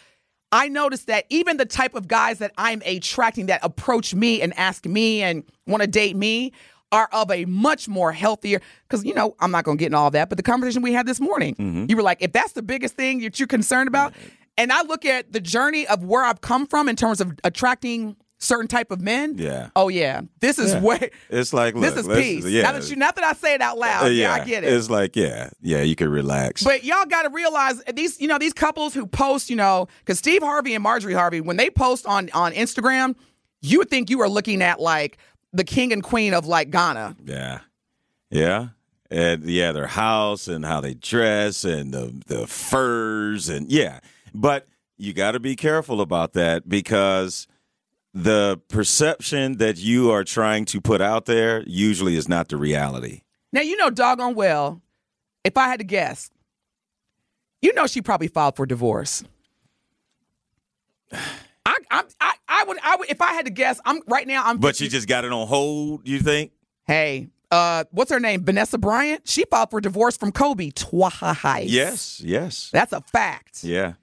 [0.52, 4.58] I noticed that even the type of guys that I'm attracting that approach me and
[4.58, 6.54] ask me and want to date me
[6.92, 9.96] are of a much more healthier because you know I'm not going to get in
[9.96, 11.86] all that, but the conversation we had this morning, mm-hmm.
[11.90, 14.14] you were like, if that's the biggest thing that you're concerned about,
[14.58, 18.16] and I look at the journey of where I've come from in terms of attracting
[18.38, 19.38] certain type of men.
[19.38, 19.69] Yeah.
[19.76, 20.82] Oh yeah, this is Yeah.
[20.82, 21.10] way.
[21.30, 22.45] It's like this is peace.
[22.45, 22.63] Yeah.
[22.63, 24.71] Now that you, not that I say it out loud, Uh, yeah, I get it.
[24.74, 26.63] It's like, yeah, yeah, you can relax.
[26.63, 30.19] But y'all got to realize these, you know, these couples who post, you know, because
[30.19, 33.15] Steve Harvey and Marjorie Harvey, when they post on on Instagram,
[33.62, 35.17] you would think you are looking at like
[35.54, 37.15] the king and queen of like Ghana.
[37.26, 37.60] yeah.
[38.30, 38.67] Yeah.
[39.12, 44.00] And yeah, their house and how they dress and the the furs and yeah.
[44.34, 44.67] But
[44.98, 47.48] you got to be careful about that because
[48.15, 53.21] the perception that you are trying to put out there usually is not the reality.
[53.51, 54.82] Now you know doggone well,
[55.43, 56.32] if I had to guess,
[57.62, 59.23] you know she probably filed for divorce.
[61.67, 64.43] I, I, I, I would, I would, if I had to guess, I'm right now.
[64.45, 64.60] I'm.
[64.60, 66.51] But she just got it on hold, you think?
[66.86, 68.45] hey, uh, what's her name?
[68.45, 69.28] Vanessa Bryant.
[69.28, 71.65] She filed for divorce from Kobe twice.
[71.65, 72.69] Yes, yes.
[72.71, 73.63] that's a fact.
[73.63, 73.93] Yeah.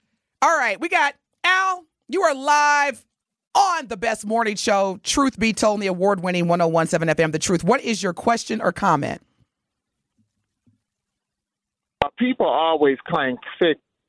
[0.43, 1.85] All right, we got Al.
[2.09, 3.05] You are live
[3.55, 7.65] on the best morning show, Truth Be Told, the award winning 1017 FM, The Truth.
[7.65, 9.21] What is your question or comment?
[12.05, 13.37] Uh, people always claim.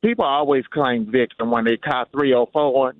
[0.03, 2.95] People always claim victim when they caught 304 on,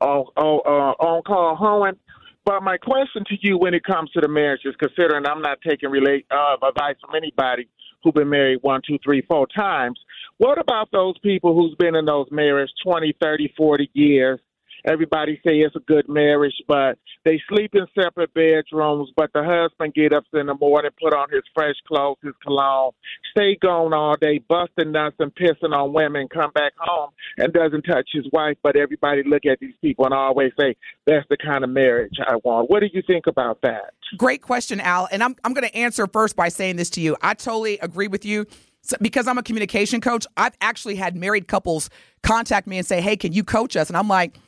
[0.00, 1.98] on, uh, on call hoeing.
[2.44, 5.58] But my question to you when it comes to the marriage is considering I'm not
[5.68, 7.68] taking relate uh, advice from anybody
[8.02, 9.98] who've been married one, two, three, four times,
[10.38, 14.40] what about those people who's been in those marriages 20, 30, 40 years?
[14.84, 19.10] Everybody say it's a good marriage, but they sleep in separate bedrooms.
[19.16, 22.92] But the husband get up in the morning, put on his fresh clothes, his cologne,
[23.30, 27.82] stay gone all day, busting nuts and pissing on women, come back home and doesn't
[27.82, 28.56] touch his wife.
[28.62, 32.36] But everybody look at these people and always say that's the kind of marriage I
[32.44, 32.70] want.
[32.70, 33.94] What do you think about that?
[34.16, 35.08] Great question, Al.
[35.10, 37.16] And I'm, I'm going to answer first by saying this to you.
[37.22, 38.46] I totally agree with you.
[38.82, 41.90] So, because I'm a communication coach, I've actually had married couples
[42.22, 43.88] contact me and say, hey, can you coach us?
[43.88, 44.38] And I'm like,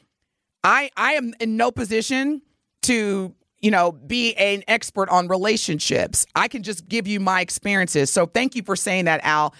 [0.69, 2.43] I, I am in no position
[2.83, 6.27] to you know be an expert on relationships.
[6.35, 8.11] I can just give you my experiences.
[8.11, 9.55] So thank you for saying that al.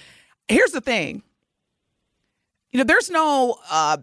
[0.49, 1.23] Here's the thing.
[2.73, 3.97] You know there's no uh,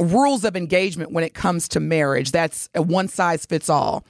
[0.00, 4.06] rules of engagement when it comes to marriage that's a one size fits all.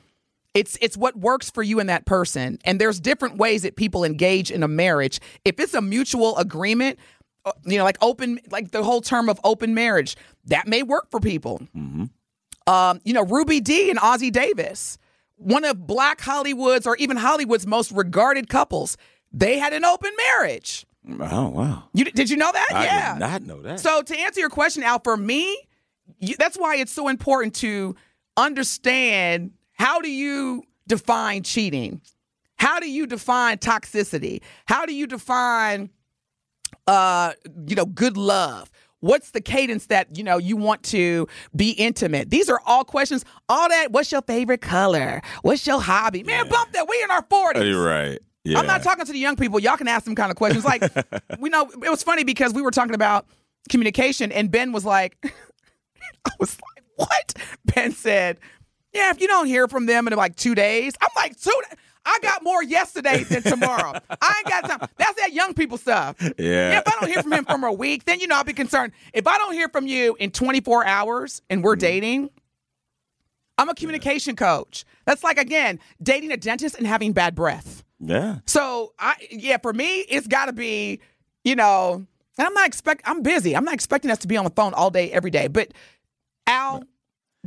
[0.55, 2.61] It's it's what works for you and that person.
[2.64, 5.18] And there's different ways that people engage in a marriage.
[5.44, 7.00] If it's a mutual agreement
[7.64, 11.20] you know like open like the whole term of open marriage that may work for
[11.20, 11.61] people
[12.66, 14.98] um, you know, Ruby Dee and Ossie Davis,
[15.37, 18.96] one of Black Hollywood's or even Hollywood's most regarded couples,
[19.33, 20.87] they had an open marriage.
[21.20, 21.85] Oh, wow.
[21.92, 22.66] You did you know that?
[22.72, 23.12] I yeah.
[23.14, 23.80] did not know that.
[23.80, 25.59] So to answer your question, Al, for me,
[26.18, 27.94] you, that's why it's so important to
[28.37, 32.00] understand how do you define cheating?
[32.57, 34.40] How do you define toxicity?
[34.64, 35.90] How do you define
[36.86, 37.32] uh
[37.66, 38.70] you know good love?
[39.00, 42.30] What's the cadence that you know you want to be intimate?
[42.30, 43.24] These are all questions.
[43.50, 43.92] All that.
[43.92, 45.20] What's your favorite color?
[45.42, 46.22] What's your hobby?
[46.22, 46.88] Man, bump that.
[46.88, 47.64] We in our Oh, forties.
[47.64, 48.18] you're right.
[48.44, 48.58] Yeah.
[48.58, 49.58] I'm not talking to the young people.
[49.60, 50.64] Y'all can ask them kind of questions.
[50.64, 50.82] Like,
[51.38, 53.26] we know it was funny because we were talking about
[53.70, 55.16] communication, and Ben was like,
[56.26, 57.34] I was like, what?
[57.64, 58.38] Ben said,
[58.92, 61.52] yeah, if you don't hear from them in like two days, I'm like, two.
[62.04, 63.98] I got more yesterday than tomorrow.
[64.20, 64.88] I ain't got time.
[64.96, 66.16] That's that young people stuff.
[66.38, 66.78] Yeah.
[66.78, 68.92] If I don't hear from him for a week, then you know I'll be concerned.
[69.12, 71.80] If I don't hear from you in 24 hours and we're mm-hmm.
[71.80, 72.30] dating,
[73.56, 74.84] I'm a communication coach.
[75.06, 77.84] That's like again dating a dentist and having bad breath.
[78.00, 78.38] Yeah.
[78.46, 81.00] So I yeah, for me, it's got to be,
[81.44, 83.02] you know, and I'm not expect.
[83.04, 83.56] I'm busy.
[83.56, 85.48] I'm not expecting us to be on the phone all day, every day.
[85.48, 85.72] But
[86.46, 86.84] Al,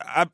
[0.00, 0.26] I,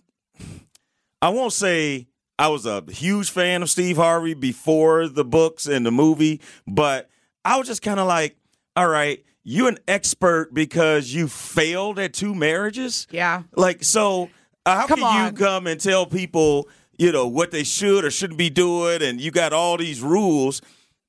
[1.21, 2.07] I, won't say
[2.39, 7.11] I was a huge fan of Steve Harvey before the books and the movie, but
[7.45, 8.37] I was just kind of like,
[8.77, 13.09] all right, you're an expert because you failed at two marriages?
[13.11, 13.43] Yeah.
[13.57, 14.31] Like, so
[14.65, 15.27] uh, how Come can on.
[15.27, 19.21] you come and tell people, you know, what they should or shouldn't be doing and
[19.21, 20.63] you got all these rules?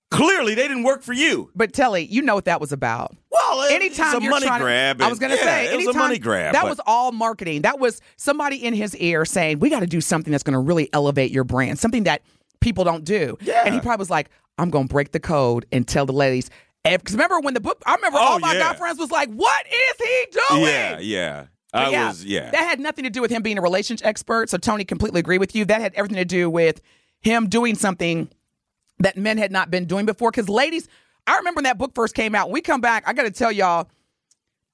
[0.09, 1.51] Clearly, they didn't work for you.
[1.53, 3.15] But Telly, you know what that was about.
[3.29, 4.99] Well, it- anytime it's a you're money trying grab.
[4.99, 6.53] to, I was going to yeah, say, it was anytime, a money grab.
[6.53, 7.63] That but- was all marketing.
[7.63, 10.59] That was somebody in his ear saying, "We got to do something that's going to
[10.59, 12.21] really elevate your brand, something that
[12.61, 13.63] people don't do." Yeah.
[13.65, 16.49] And he probably was like, "I'm going to break the code and tell the ladies."
[16.85, 18.71] Because remember when the book, I remember Oh, all my yeah.
[18.71, 21.45] guy friends was like, "What is he doing?" yeah, yeah.
[21.73, 22.49] But I yeah, was, yeah.
[22.51, 24.49] That had nothing to do with him being a relationship expert.
[24.49, 25.65] So Tony completely agree with you.
[25.65, 26.79] That had everything to do with
[27.19, 28.29] him doing something
[28.99, 30.31] that men had not been doing before.
[30.31, 30.87] Because ladies,
[31.25, 32.47] I remember when that book first came out.
[32.47, 33.89] When we come back, I got to tell y'all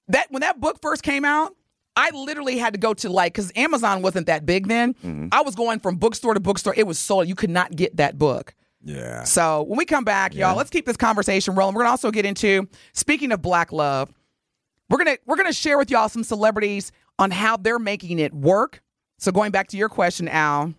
[0.09, 1.55] that when that book first came out,
[1.95, 4.93] I literally had to go to like because Amazon wasn't that big then.
[4.95, 5.27] Mm-hmm.
[5.31, 6.73] I was going from bookstore to bookstore.
[6.75, 7.27] It was sold.
[7.27, 8.55] You could not get that book.
[8.83, 9.23] yeah.
[9.23, 11.75] So when we come back, y'all, let's keep this conversation rolling.
[11.75, 14.11] We're gonna also get into speaking of black love.
[14.89, 18.81] We're gonna we're gonna share with y'all some celebrities on how they're making it work.
[19.19, 20.73] So going back to your question, Al,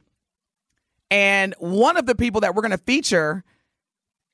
[1.10, 3.44] and one of the people that we're gonna feature,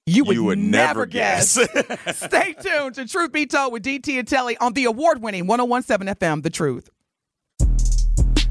[0.06, 1.50] you would, You would never guess.
[2.12, 6.42] Stay tuned to Truth Be Told with DT and Telly on the award-winning 1017 FM,
[6.42, 6.90] The Truth.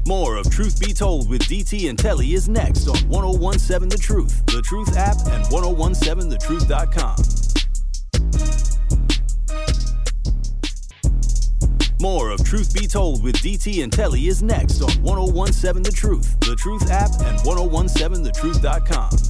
[0.06, 4.46] More of Truth Be Told with DT and Telly is next on 1017 The Truth,
[4.46, 7.39] The Truth app, and 1017thetruth.com.
[12.00, 16.40] More of Truth Be Told with DT and Telly is next on 1017 The Truth,
[16.40, 19.29] The Truth app, and 1017thetruth.com.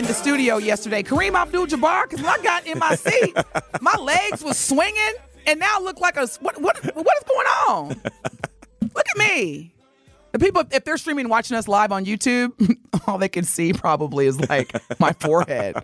[0.00, 1.02] in the studio yesterday?
[1.02, 2.08] Kareem Abdul-Jabbar?
[2.08, 3.36] Because when I got in my seat,
[3.82, 5.14] my legs was swinging,
[5.46, 6.58] and now I look like a what?
[6.60, 6.82] What?
[6.94, 7.88] What is going on?
[8.94, 9.74] Look at me.
[10.32, 12.52] The people, if they're streaming, watching us live on YouTube,
[13.06, 15.76] all they can see probably is like my forehead.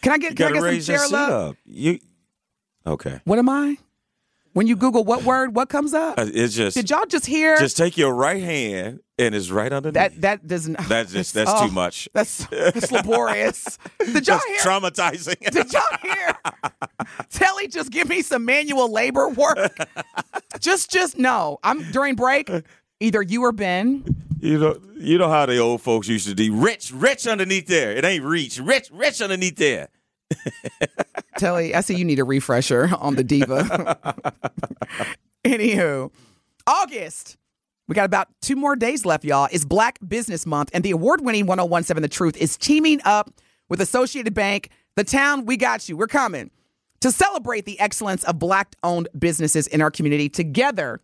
[0.00, 0.30] Can I get?
[0.30, 1.50] You Can I get some chair love?
[1.50, 1.56] up.
[1.66, 1.98] You
[2.86, 3.20] okay?
[3.24, 3.76] What am I?
[4.58, 6.18] When you Google what word, what comes up?
[6.18, 9.72] Uh, It's just Did y'all just hear just take your right hand and it's right
[9.72, 9.94] underneath.
[9.94, 10.20] that?
[10.20, 10.76] That doesn't.
[10.88, 12.08] That's just that's Oh, too much.
[12.12, 13.78] That's, that's laborious.
[14.00, 14.58] Did y'all That's hear?
[14.58, 15.38] traumatizing.
[15.52, 16.34] Did y'all hear?
[17.30, 19.76] Telly, just give me some manual labor work.
[20.58, 21.60] just, just no.
[21.62, 22.50] I'm during break.
[22.98, 24.04] Either you or Ben.
[24.40, 26.52] you know, you know how the old folks used to do.
[26.52, 27.92] Rich, rich underneath there.
[27.92, 28.58] It ain't reach.
[28.58, 29.86] Rich, rich underneath there.
[31.38, 34.16] Telly, I see you need a refresher on the diva.
[35.44, 36.10] Anywho,
[36.66, 37.36] August.
[37.86, 39.48] We got about two more days left, y'all.
[39.50, 43.30] It's Black Business Month, and the award winning 1017 The Truth is teaming up
[43.70, 45.96] with Associated Bank, the town we got you.
[45.96, 46.50] We're coming
[47.00, 50.28] to celebrate the excellence of Black owned businesses in our community.
[50.28, 51.00] Together,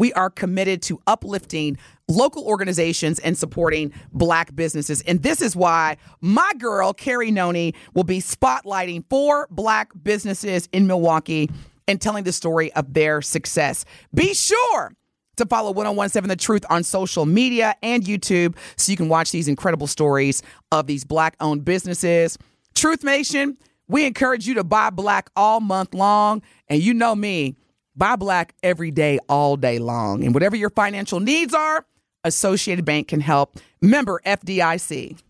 [0.00, 1.76] we are committed to uplifting
[2.08, 5.02] local organizations and supporting black businesses.
[5.02, 10.86] And this is why my girl, Carrie Noni, will be spotlighting four black businesses in
[10.86, 11.50] Milwaukee
[11.86, 13.84] and telling the story of their success.
[14.14, 14.94] Be sure
[15.36, 19.48] to follow 1017 The Truth on social media and YouTube so you can watch these
[19.48, 20.42] incredible stories
[20.72, 22.38] of these black owned businesses.
[22.74, 26.40] Truth Nation, we encourage you to buy black all month long.
[26.68, 27.56] And you know me,
[28.00, 30.24] Buy black every day, all day long.
[30.24, 31.84] And whatever your financial needs are,
[32.24, 33.58] Associated Bank can help.
[33.82, 35.20] Member FDIC.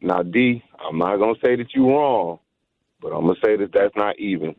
[0.00, 2.40] Now, D, I'm not gonna say that you're wrong,
[3.00, 4.54] but I'm gonna say that that's not even,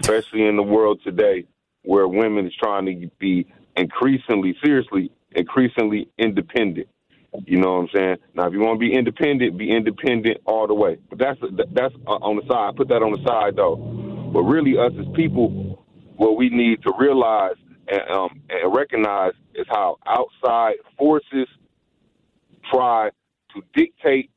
[0.00, 1.46] especially in the world today
[1.84, 6.88] where women is trying to be increasingly, seriously, increasingly independent.
[7.46, 8.16] You know what I'm saying?
[8.34, 10.98] Now, if you want to be independent, be independent all the way.
[11.10, 11.40] But that's
[11.72, 12.70] that's uh, on the side.
[12.70, 13.76] I Put that on the side though.
[14.32, 15.84] But really, us as people,
[16.16, 17.56] what we need to realize
[17.88, 21.48] and, um, and recognize is how outside forces
[22.72, 23.10] try
[23.54, 24.30] to dictate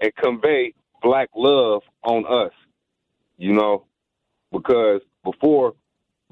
[0.00, 2.52] and convey black love on us.
[3.36, 3.86] You know,
[4.52, 5.74] because before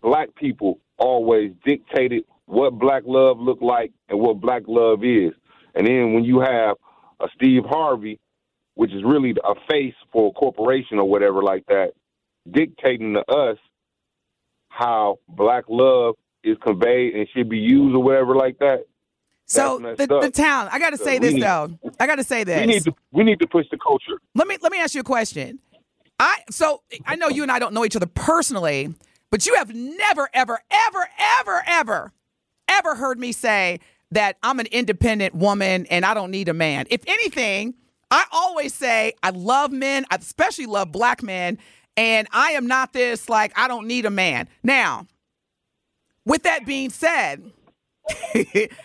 [0.03, 5.33] black people always dictated what black love looked like and what black love is.
[5.75, 6.77] And then when you have
[7.21, 8.21] a Steve Harvey,
[8.75, 11.93] which is really a face for a corporation or whatever like that,
[12.51, 13.59] dictating to us
[14.69, 16.15] how black love
[16.47, 18.87] is conveyed and should be used or whatever like that.
[19.47, 20.69] So the, the town.
[20.73, 21.79] I got to So say this need- though.
[22.01, 22.61] I got to say this.
[22.61, 24.21] We need to we need to push the culture.
[24.35, 25.61] let me let me ask you a question.
[26.19, 28.93] I so I know you and I don't know each other personally,
[29.31, 31.09] but you have never ever ever
[31.41, 32.13] ever ever
[32.69, 33.79] ever heard me say
[34.11, 36.87] that I'm an independent woman and I don't need a man.
[36.91, 37.75] If anything,
[38.11, 41.59] I always say I love men, I especially love black men,
[41.97, 44.49] and I am not this like I don't need a man.
[44.65, 45.07] Now,
[46.27, 47.53] with that being said,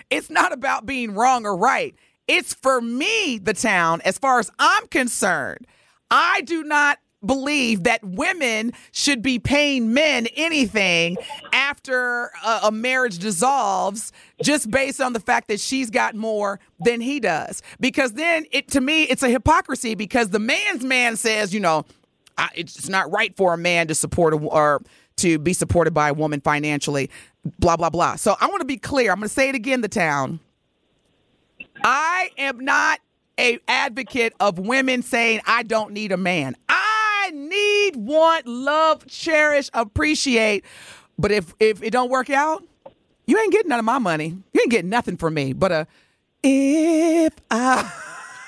[0.10, 1.96] it's not about being wrong or right.
[2.28, 5.68] It's for me, the town, as far as I'm concerned.
[6.10, 11.18] I do not believe that women should be paying men anything
[11.54, 14.12] after a, a marriage dissolves
[14.42, 17.62] just based on the fact that she's got more than he does.
[17.80, 21.86] Because then it to me it's a hypocrisy because the man's man says, you know,
[22.38, 24.82] I, it's not right for a man to support a, or
[25.22, 27.10] to be supported by a woman financially,
[27.60, 28.16] blah blah blah.
[28.16, 29.12] So I want to be clear.
[29.12, 29.82] I'm going to say it again.
[29.82, 30.40] The town.
[31.84, 33.00] I am not
[33.40, 36.56] a advocate of women saying I don't need a man.
[36.70, 40.66] I need, want, love, cherish, appreciate.
[41.18, 42.64] But if if it don't work out,
[43.26, 44.38] you ain't getting none of my money.
[44.54, 45.54] You ain't getting nothing from me.
[45.54, 45.86] But uh,
[46.44, 47.92] if I,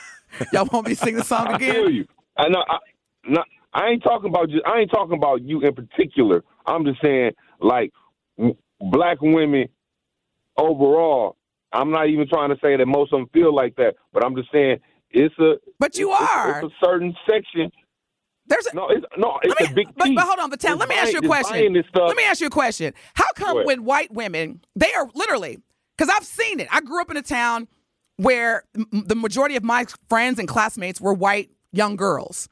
[0.54, 1.76] y'all want me to sing the song again?
[1.76, 1.94] I again?
[1.94, 2.08] you.
[2.38, 2.64] I know.
[2.68, 2.78] I,
[3.28, 3.44] no,
[3.74, 4.66] I ain't talking about just.
[4.66, 6.44] I ain't talking about you in particular.
[6.66, 7.92] I'm just saying, like,
[8.38, 9.68] w- black women
[10.58, 11.38] overall.
[11.72, 14.36] I'm not even trying to say that most of them feel like that, but I'm
[14.36, 14.78] just saying
[15.10, 15.56] it's a.
[15.80, 16.62] But you it's- are.
[16.64, 17.72] It's a certain section.
[18.46, 19.40] There's a, No, it's no.
[19.42, 21.22] It's let a big but, but hold on, but It's let me ask you a
[21.22, 21.52] question.
[21.54, 22.04] buying this stuff.
[22.08, 22.94] Let me ask you a question.
[23.14, 25.60] How come when white women, they are literally,
[25.98, 26.68] because I've seen it.
[26.70, 27.70] I grew up in a town
[28.18, 32.50] where m- the majority of my friends and classmates were white young girls.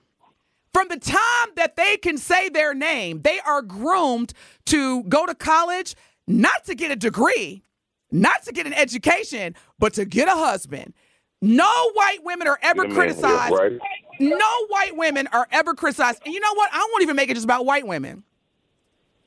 [0.73, 4.33] From the time that they can say their name, they are groomed
[4.67, 5.95] to go to college,
[6.27, 7.63] not to get a degree,
[8.11, 10.93] not to get an education, but to get a husband.
[11.41, 13.53] No white women are ever Get a man, criticized.
[13.53, 13.79] right.
[14.19, 16.21] No white women are ever criticized.
[16.23, 16.69] And you know what?
[16.71, 18.23] I won't even make it just about white women.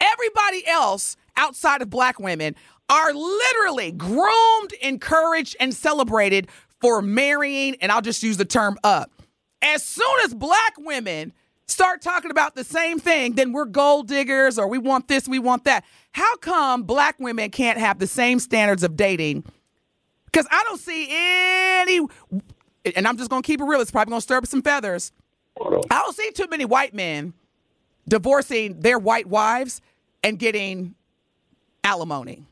[0.00, 2.54] Everybody else outside of black women
[2.88, 6.48] are literally groomed, encouraged, and celebrated
[6.80, 9.10] for marrying, and I'll just use the term up.
[9.64, 11.32] As soon as black women
[11.66, 15.38] start talking about the same thing, then we're gold diggers or we want this, we
[15.38, 15.84] want that.
[16.12, 19.44] How come black women can't have the same standards of dating?
[20.26, 22.06] Because I don't see any,
[22.94, 25.12] and I'm just gonna keep it real, it's probably gonna stir up some feathers.
[25.58, 27.32] I don't see too many white men
[28.06, 29.80] divorcing their white wives
[30.22, 30.94] and getting
[31.82, 32.44] alimony.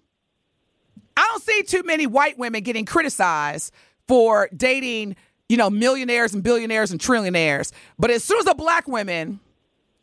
[1.16, 3.74] I don't see too many white women getting criticized
[4.08, 5.16] for dating,
[5.52, 7.72] you know, millionaires and billionaires and trillionaires.
[7.98, 9.38] But as soon as a black woman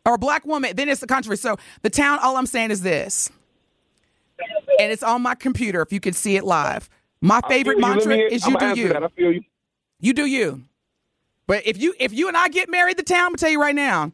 [0.05, 1.41] or a black woman, then it's the controversy.
[1.41, 3.31] So the town, all I'm saying is this,
[4.79, 6.87] and it's on my computer if you can see it live.
[7.19, 7.81] My favorite you.
[7.81, 8.89] Mantra me- is you do you.
[8.89, 9.03] That.
[9.03, 9.41] I feel you.
[9.99, 10.65] You do you.
[11.47, 13.59] But if you if you and I get married, the town, I'm gonna tell you
[13.59, 14.11] right now,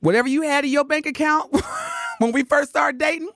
[0.00, 1.56] whatever you had in your bank account
[2.18, 3.30] when we first started dating,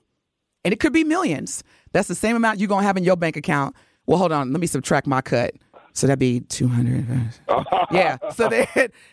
[0.63, 1.63] and it could be millions.
[1.91, 3.75] That's the same amount you're gonna have in your bank account.
[4.05, 5.55] Well, hold on, let me subtract my cut.
[5.93, 7.05] So that'd be two hundred.
[7.91, 8.17] yeah.
[8.33, 8.65] So then,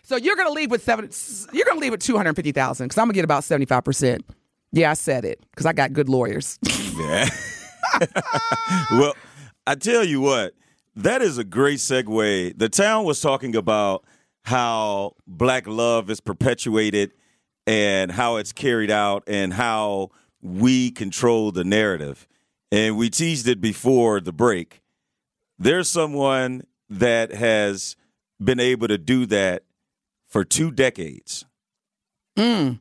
[0.02, 1.10] so you're gonna leave with seven.
[1.52, 3.84] You're gonna leave with two hundred fifty thousand because I'm gonna get about seventy five
[3.84, 4.24] percent.
[4.72, 6.58] Yeah, I said it because I got good lawyers.
[6.98, 7.28] Yeah.
[8.90, 9.14] well,
[9.64, 10.54] I tell you what,
[10.96, 12.58] that is a great segue.
[12.58, 14.04] The town was talking about
[14.42, 17.12] how black love is perpetuated
[17.68, 20.10] and how it's carried out and how
[20.42, 22.26] we control the narrative.
[22.72, 24.82] And we teased it before the break.
[25.58, 27.96] There's someone that has
[28.42, 29.64] been able to do that
[30.26, 31.44] for two decades.
[32.36, 32.78] Mm.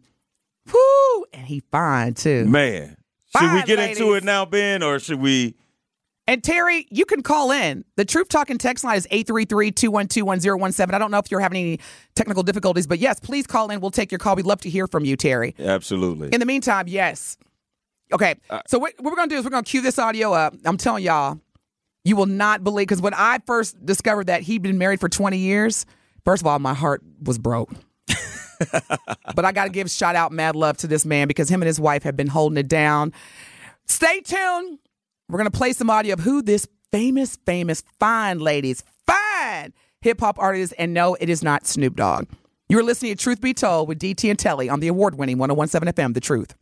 [0.71, 1.25] Whoo!
[1.33, 2.45] And he fine too.
[2.45, 2.97] Man.
[3.35, 5.55] Should we Fine, get into it now, Ben, or should we?
[6.27, 7.85] And Terry, you can call in.
[7.95, 10.93] The Truth Talking text line is 833-212-1017.
[10.93, 11.79] I don't know if you're having any
[12.15, 13.79] technical difficulties, but yes, please call in.
[13.79, 14.35] We'll take your call.
[14.35, 15.55] We'd love to hear from you, Terry.
[15.59, 16.29] Absolutely.
[16.33, 17.37] In the meantime, yes.
[18.11, 18.35] Okay.
[18.67, 20.53] so what, what we're going to do is we're going to cue this audio up.
[20.65, 21.39] I'm telling y'all,
[22.07, 25.37] you will not believe because when I first discovered that he'd been married for 20
[25.37, 25.85] years,
[26.23, 27.71] first of all, my heart was broke.
[29.35, 31.67] but I got to give shout out mad love to this man because him and
[31.67, 33.11] his wife have been holding it down.
[33.85, 34.79] Stay tuned.
[35.27, 40.39] We're to play some audio of who this famous, famous, fine ladies, fine hip hop
[40.39, 42.27] artist, and no, it is not Snoop Dogg.
[42.69, 45.93] You're listening to Truth Be Told with DT and Telly on the award winning 1017
[45.93, 46.55] FM, The Truth.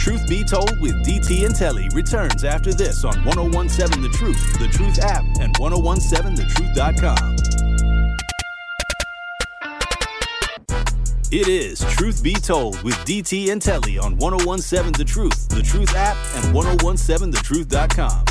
[0.00, 4.66] Truth Be Told with DT and Telly returns after this on 1017 The Truth, The
[4.68, 7.36] Truth app, and 1017thetruth.com.
[11.30, 15.94] It is Truth Be Told with DT and Telly on 1017 The Truth, The Truth
[15.94, 18.24] app, and 1017thetruth.com.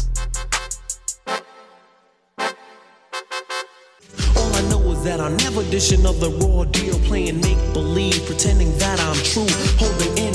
[4.35, 8.75] All I know is that I never dish another raw deal, playing make believe, pretending
[8.79, 9.45] that I'm true.
[9.77, 10.08] Holding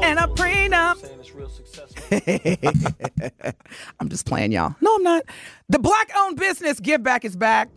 [0.00, 0.98] And a prenup.
[4.00, 4.74] I'm just playing, y'all.
[4.80, 5.22] No, I'm not.
[5.68, 7.68] The black owned business Give Back is back.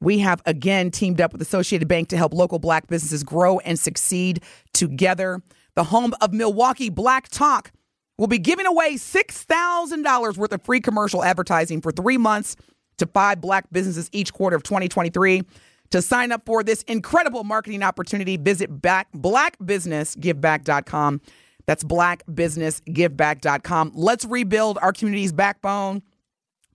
[0.00, 3.78] We have again teamed up with Associated Bank to help local black businesses grow and
[3.78, 5.42] succeed together.
[5.74, 7.72] The home of Milwaukee Black Talk
[8.18, 12.56] will be giving away $6,000 worth of free commercial advertising for three months
[12.98, 15.42] to five black businesses each quarter of 2023.
[15.90, 21.20] To sign up for this incredible marketing opportunity, visit back, blackbusinessgiveback.com.
[21.66, 23.92] That's blackbusinessgiveback.com.
[23.94, 26.02] Let's rebuild our community's backbone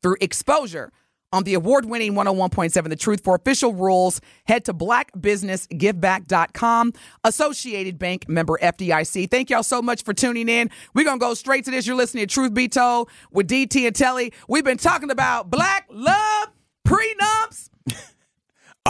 [0.01, 0.91] through exposure
[1.33, 3.23] on the award winning 101.7 The Truth.
[3.23, 6.93] For official rules, head to blackbusinessgiveback.com.
[7.23, 9.31] Associated Bank member FDIC.
[9.31, 10.69] Thank y'all so much for tuning in.
[10.93, 11.87] We're going to go straight to this.
[11.87, 14.33] You're listening to Truth Be Told with DT and Telly.
[14.49, 16.49] We've been talking about black love,
[16.85, 17.69] prenups,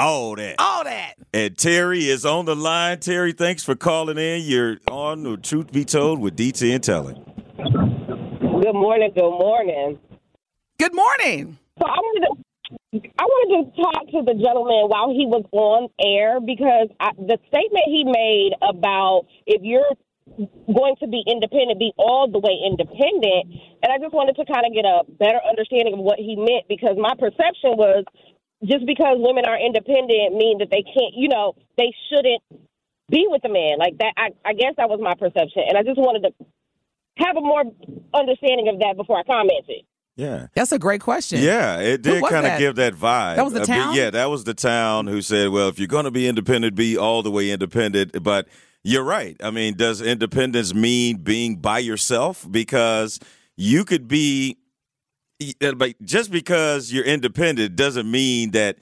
[0.02, 0.56] All that.
[0.58, 1.14] all that.
[1.32, 2.99] And Terry is on the line.
[2.99, 4.41] Terry, thanks for calling in.
[4.41, 7.14] You're on the Truth Be Told with DT and Telly.
[7.14, 9.12] Good morning.
[9.14, 9.99] Good morning.
[10.80, 11.60] Good morning.
[11.78, 13.12] So I wanted to.
[13.20, 17.38] I wanted to talk to the gentleman while he was on air because I, the
[17.47, 19.86] statement he made about if you're
[20.38, 23.54] going to be independent, be all the way independent.
[23.84, 26.66] And I just wanted to kind of get a better understanding of what he meant
[26.70, 28.06] because my perception was
[28.64, 32.41] just because women are independent mean that they can't, you know, they shouldn't
[33.09, 34.14] be with a man like that.
[34.18, 36.45] I, I guess that was my perception, and I just wanted to
[37.18, 37.64] have a more
[38.14, 39.84] understanding of that before I commented.
[40.16, 40.47] Yeah.
[40.53, 41.41] That's a great question.
[41.41, 43.38] Yeah, it did kind of give that vibe.
[43.38, 43.95] That was the Uh, but town?
[43.95, 46.97] Yeah, that was the town who said, well, if you're going to be independent, be
[46.97, 48.22] all the way independent.
[48.22, 48.47] But
[48.84, 49.36] you're right.
[49.41, 52.45] I mean, does independence mean being by yourself?
[52.49, 53.20] Because
[53.55, 54.57] you could be,
[55.76, 58.78] but just because you're independent doesn't mean that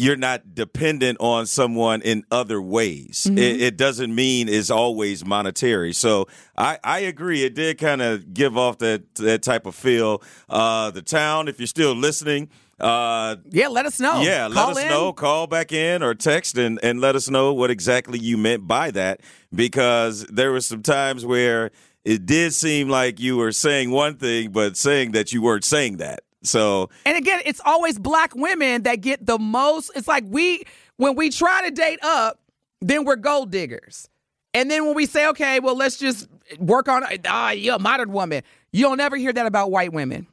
[0.00, 3.26] you're not dependent on someone in other ways.
[3.28, 3.38] Mm-hmm.
[3.38, 5.92] It, it doesn't mean it's always monetary.
[5.92, 7.42] So I, I agree.
[7.44, 10.22] It did kind of give off that that type of feel.
[10.48, 12.48] Uh, the town, if you're still listening,
[12.78, 14.20] uh, Yeah, let us know.
[14.22, 14.88] yeah, let Call us in.
[14.88, 15.12] know.
[15.12, 18.92] Call back in or text and, and let us know what exactly you meant by
[18.92, 19.20] that
[19.52, 21.72] because there were some times where
[22.08, 25.98] it did seem like you were saying one thing, but saying that you weren't saying
[25.98, 26.20] that.
[26.42, 29.90] So And again, it's always black women that get the most.
[29.94, 30.64] It's like we,
[30.96, 32.40] when we try to date up,
[32.80, 34.08] then we're gold diggers.
[34.54, 36.26] And then when we say, okay, well, let's just
[36.58, 38.42] work on, ah, you're a modern woman.
[38.72, 40.26] You'll never hear that about white women.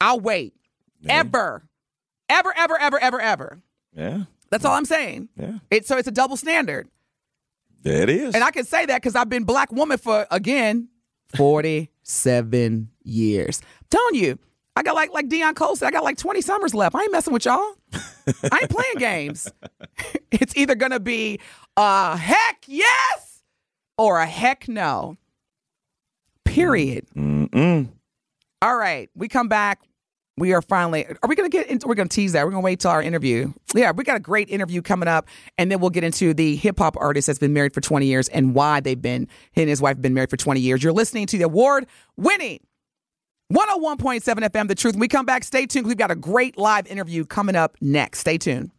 [0.00, 0.52] I'll wait.
[1.08, 1.62] Ever.
[2.28, 3.58] Ever, ever, ever, ever, ever.
[3.94, 4.24] Yeah.
[4.50, 5.28] That's all I'm saying.
[5.36, 5.58] Yeah.
[5.70, 6.88] It's so it's a double standard.
[7.84, 8.34] It is.
[8.34, 10.88] And I can say that because I've been black woman for again
[11.36, 13.60] 47 years.
[13.62, 14.38] I'm telling you,
[14.76, 16.94] I got like like Dion Cole said, I got like 20 summers left.
[16.94, 17.74] I ain't messing with y'all.
[17.92, 19.50] I ain't playing games.
[20.30, 21.40] it's either gonna be
[21.76, 23.42] a heck yes
[23.98, 25.16] or a heck no.
[26.44, 27.06] Period.
[27.16, 27.88] Mm-mm.
[28.62, 29.80] All right, we come back.
[30.36, 31.06] We are finally.
[31.06, 31.86] Are we going to get into?
[31.86, 32.44] We're going to tease that.
[32.44, 33.52] We're going to wait till our interview.
[33.74, 35.28] Yeah, we got a great interview coming up,
[35.58, 38.28] and then we'll get into the hip hop artist that's been married for 20 years
[38.28, 39.28] and why they've been.
[39.52, 40.82] He and his wife have been married for 20 years.
[40.82, 42.60] You're listening to the award winning
[43.52, 44.94] 101.7 FM, The Truth.
[44.94, 45.86] When we come back, stay tuned.
[45.86, 48.20] We've got a great live interview coming up next.
[48.20, 48.70] Stay tuned.